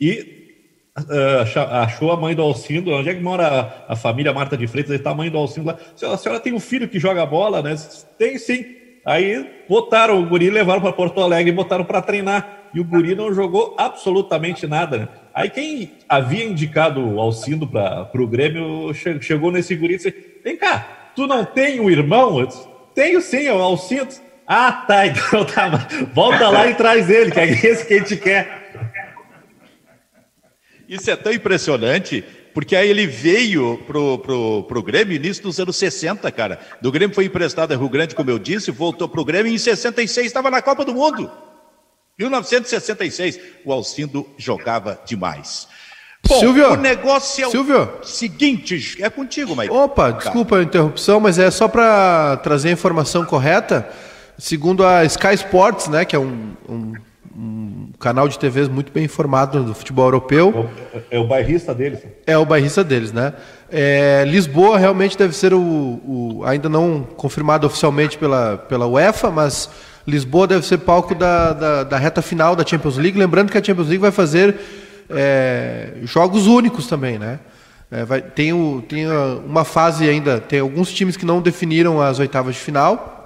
[0.01, 0.42] e
[1.83, 4.95] achou a mãe do Alcindo, onde é que mora a, a família Marta de Freitas,
[4.95, 5.79] está a mãe do Alcindo lá.
[6.13, 7.75] A senhora tem um filho que joga bola, né?
[8.19, 8.65] Tem sim.
[9.05, 12.71] Aí botaram o guri, levaram para Porto Alegre e botaram para treinar.
[12.75, 15.09] E o guri não jogou absolutamente nada, né?
[15.35, 20.15] Aí quem havia indicado o Alcindo para o Grêmio chegou nesse guri e disse,
[20.45, 22.41] vem cá, Tu não tem um irmão?
[22.41, 24.09] Eu disse, Tenho sim, é o Alcindo.
[24.47, 25.89] Ah, tá, então tá.
[26.13, 28.62] Volta lá e traz ele, que é esse que a gente quer.
[30.93, 32.23] Isso é tão impressionante,
[32.53, 36.61] porque aí ele veio pro, pro, pro Grêmio início dos anos 60, cara.
[36.83, 39.59] Do Grêmio foi emprestado a Rio Grande, como eu disse, voltou pro Grêmio e em
[39.59, 41.31] 66 estava na Copa do Mundo.
[42.19, 45.67] 1966, o Alcindo jogava demais.
[46.29, 48.01] Bom, Silvio, o negócio é Silvio.
[48.03, 49.75] o seguinte, é contigo, Maicon.
[49.85, 53.89] Opa, desculpa a interrupção, mas é só para trazer a informação correta.
[54.37, 56.93] Segundo a Sky Sports, né, que é um, um,
[57.37, 60.69] um canal de TVs muito bem informado do futebol europeu.
[61.11, 62.01] É o bairrista deles.
[62.27, 63.33] É o bairrista deles, né?
[63.71, 69.71] É, Lisboa realmente deve ser o, o, ainda não confirmado oficialmente pela, pela UEFA, mas
[70.07, 73.19] Lisboa deve ser palco da, da, da reta final da Champions League.
[73.19, 74.57] Lembrando que a Champions League vai fazer
[75.09, 77.39] é, jogos únicos também, né?
[77.91, 79.07] É, vai, tem, o, tem
[79.45, 83.22] uma fase ainda, tem alguns times que não definiram as oitavas de final.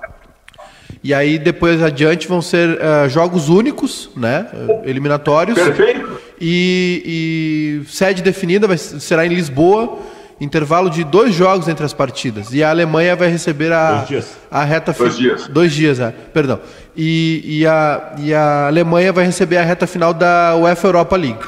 [1.02, 4.48] E aí depois adiante vão ser uh, jogos únicos, né?
[4.84, 5.58] Eliminatórios.
[5.58, 6.20] Perfeito.
[6.40, 9.98] E, e sede definida vai, será em Lisboa.
[10.38, 12.52] Intervalo de dois jogos entre as partidas.
[12.52, 14.06] E a Alemanha vai receber a,
[14.50, 15.08] a reta final.
[15.08, 15.48] Dois dias.
[15.48, 16.10] Dois dias, é.
[16.10, 16.60] Perdão.
[16.94, 21.44] E, e, a, e a Alemanha vai receber a reta final da UEFA Europa League.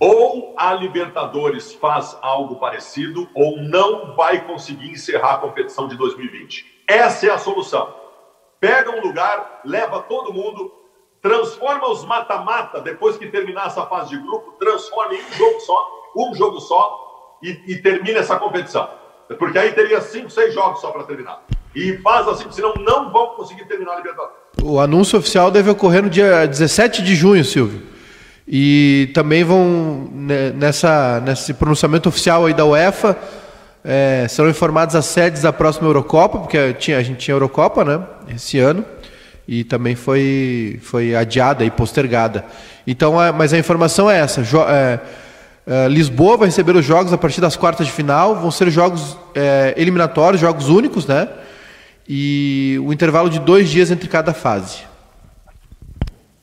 [0.00, 6.66] Ou a Libertadores faz algo parecido, ou não vai conseguir encerrar a competição de 2020.
[6.88, 8.03] Essa é a solução.
[8.64, 10.72] Pega um lugar, leva todo mundo,
[11.20, 15.88] transforma os mata-mata, depois que terminar essa fase de grupo, transforma em um jogo só,
[16.16, 18.88] um jogo só, e, e termina essa competição.
[19.38, 21.42] Porque aí teria cinco, seis jogos só para terminar.
[21.76, 24.34] E faz assim, senão não vão conseguir terminar a Libertadores.
[24.62, 27.82] O anúncio oficial deve ocorrer no dia 17 de junho, Silvio.
[28.48, 33.14] E também vão, né, nessa, nesse pronunciamento oficial aí da UEFA,
[33.84, 38.02] é, serão informadas as sedes da próxima Eurocopa, porque a gente tinha Eurocopa né,
[38.34, 38.82] esse ano,
[39.46, 42.46] e também foi, foi adiada e postergada.
[42.86, 44.98] Então, é, mas a informação é essa: jo, é,
[45.66, 49.18] é, Lisboa vai receber os jogos a partir das quartas de final, vão ser jogos
[49.34, 51.28] é, eliminatórios, jogos únicos, né?
[52.08, 54.78] E o intervalo de dois dias entre cada fase.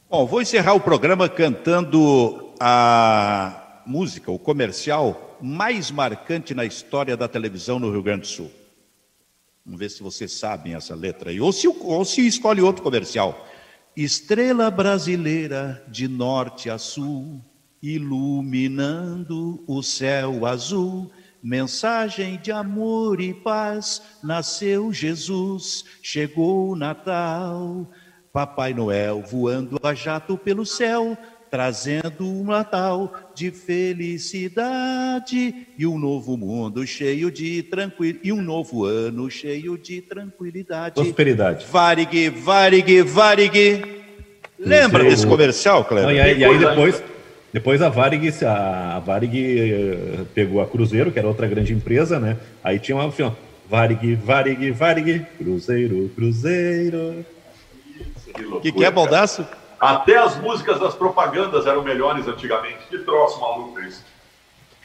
[0.10, 7.28] Bom, vou encerrar o programa cantando a música, o comercial mais marcante na história da
[7.28, 8.52] televisão no Rio Grande do Sul.
[9.66, 13.48] Vamos ver se vocês sabem essa letra aí, ou se, ou se escolhe outro comercial.
[13.96, 17.42] Estrela brasileira de norte a sul,
[17.82, 21.12] iluminando o céu azul.
[21.44, 27.90] Mensagem de amor e paz, nasceu Jesus, chegou o Natal.
[28.32, 31.18] Papai Noel voando a jato pelo céu,
[31.52, 34.74] trazendo um Natal de felicidade
[35.78, 40.96] e um novo mundo cheio de tranquilidade e um novo ano cheio de tranquilidade.
[40.96, 41.66] Prosperidade.
[41.70, 43.84] Varig, Varig, Varig.
[44.58, 46.16] Lembra desse comercial, Cleber?
[46.16, 47.04] e, aí, e aí depois,
[47.52, 52.38] depois a Varig, a Varig eh, pegou a Cruzeiro, que era outra grande empresa, né?
[52.64, 53.12] Aí tinha uma
[53.70, 57.26] Varig, Varig, Varig, Cruzeiro, Cruzeiro.
[58.54, 59.46] O que, que é, Baldaço?
[59.82, 62.78] Até as músicas das propagandas eram melhores antigamente.
[62.88, 64.04] Que troço maluco é isso.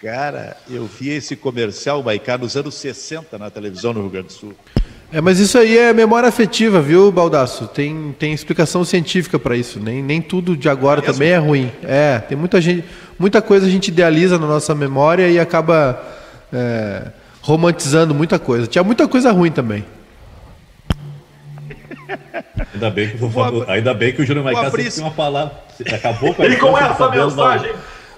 [0.01, 4.33] Cara, eu vi esse comercial, Maicá, nos anos 60 na televisão no Rio Grande do
[4.33, 4.55] Sul.
[5.13, 7.69] É, mas isso aí é memória afetiva, viu, Baldaço?
[7.69, 9.79] Tem, tem explicação científica para isso.
[9.79, 11.13] Nem, nem tudo de agora Mesmo?
[11.13, 11.71] também é ruim.
[11.83, 12.85] É, tem muita gente,
[13.19, 16.03] muita coisa a gente idealiza na nossa memória e acaba
[16.51, 18.67] é, romantizando muita coisa.
[18.67, 19.85] Tinha muita coisa ruim também.
[22.75, 25.15] Ainda bem que, o Fábio- ainda bem que o Júnior Maicá sempre Fabrício- tem uma
[25.17, 25.53] palavra.
[25.93, 27.73] Acabou com a E com essa mensagem.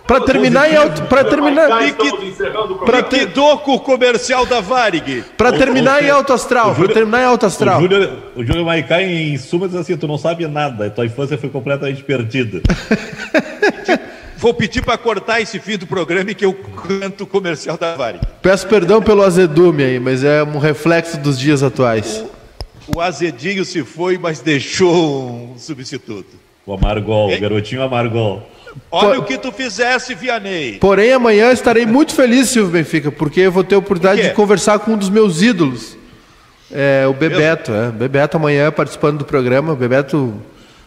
[0.06, 1.68] Para terminar em alto, para terminar.
[1.82, 5.22] Liquidou com o comercial da Varig.
[5.36, 7.78] para terminar em alto astral, para terminar em alto astral.
[7.78, 11.36] O Júnior, o Júnior Maicá, em suma, diz assim: tu não sabe nada, tua infância
[11.36, 12.62] foi completamente perdida.
[14.38, 17.96] Vou pedir para cortar esse fim do programa e que eu canto o comercial da
[17.96, 18.20] Varig.
[18.40, 22.18] Peço perdão pelo azedume aí, mas é um reflexo dos dias atuais.
[22.24, 22.37] O
[23.00, 26.36] azedinho se foi, mas deixou um substituto.
[26.64, 28.42] O Amargol, o garotinho Amargol.
[28.90, 30.78] Olha Pô- o que tu fizesse, Vianney.
[30.78, 34.34] Porém, amanhã estarei muito feliz, Silvio Benfica, porque eu vou ter a oportunidade Por de
[34.34, 35.96] conversar com um dos meus ídolos.
[36.70, 37.90] É, o Bebeto, é.
[37.90, 39.72] Bebeto amanhã participando do programa.
[39.72, 40.34] O Bebeto.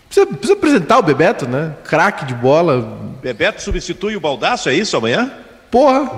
[0.07, 1.73] Precisa, precisa apresentar o Bebeto, né?
[1.83, 2.97] Craque de bola.
[3.21, 5.31] Bebeto substitui o Baldaço, é isso amanhã?
[5.71, 6.11] Porra!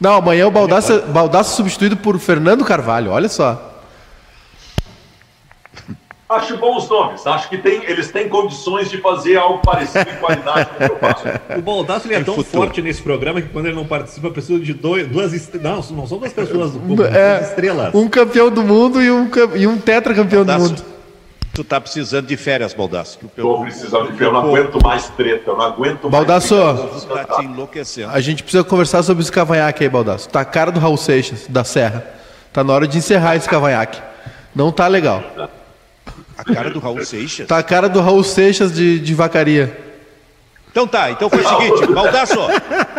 [0.00, 3.71] Não, amanhã o Baldaço, Baldaço substituído por Fernando Carvalho, olha só.
[6.32, 7.26] Acho bons nomes.
[7.26, 10.92] Acho que tem, eles têm condições de fazer algo parecido em qualidade com o que
[10.94, 11.24] eu faço.
[11.58, 12.62] O Baldasso é tão futuro.
[12.64, 15.90] forte nesse programa que quando ele não participa, precisa de dois, duas estrelas.
[15.90, 17.94] Não, não são duas pessoas, duas É, estrelas.
[17.94, 20.84] um campeão do mundo e um, e um tetracampeão do Baldasso, mundo.
[21.52, 23.18] tu tá precisando de férias, Baldaço.
[23.18, 26.08] que o teu- Estou precisando de ver, eu não aguento mais treta, eu não aguento
[26.08, 26.54] Baldasso.
[26.56, 26.78] mais.
[26.80, 28.10] O povo tá te enlouquecendo.
[28.10, 30.28] A gente precisa conversar sobre esse cavanhaque aí, Baldasso.
[30.28, 32.04] Tá a cara do Raul Seixas, da Serra.
[32.52, 34.00] Tá na hora de encerrar esse cavanhaque.
[34.54, 35.22] Não tá legal.
[36.36, 37.46] A cara do Raul Seixas.
[37.46, 39.92] Tá a cara do Raul Seixas de, de vacaria.
[40.70, 42.38] Então tá, então foi o seguinte, Baldaço,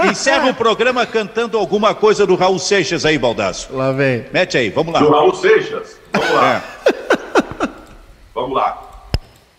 [0.03, 3.75] encerra o programa cantando alguma coisa do Raul Seixas aí, Baldaço.
[3.75, 4.27] Lá vem.
[4.31, 4.99] Mete aí, vamos lá.
[4.99, 5.99] Do Raul Seixas.
[6.13, 6.55] Vamos lá.
[6.55, 6.93] É.
[8.35, 8.81] Vamos lá.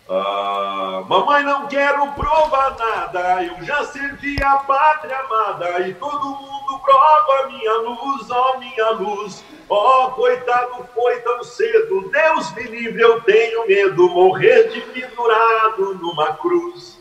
[0.08, 3.42] Ah, mamãe, não quero provar nada.
[3.42, 9.44] Eu já servi a pátria amada e todo mundo prova minha luz, ó minha luz.
[9.68, 12.10] Ó, coitado, foi tão cedo.
[12.10, 14.08] Deus me livre, eu tenho medo.
[14.08, 16.93] Morrer de pendurado numa cruz.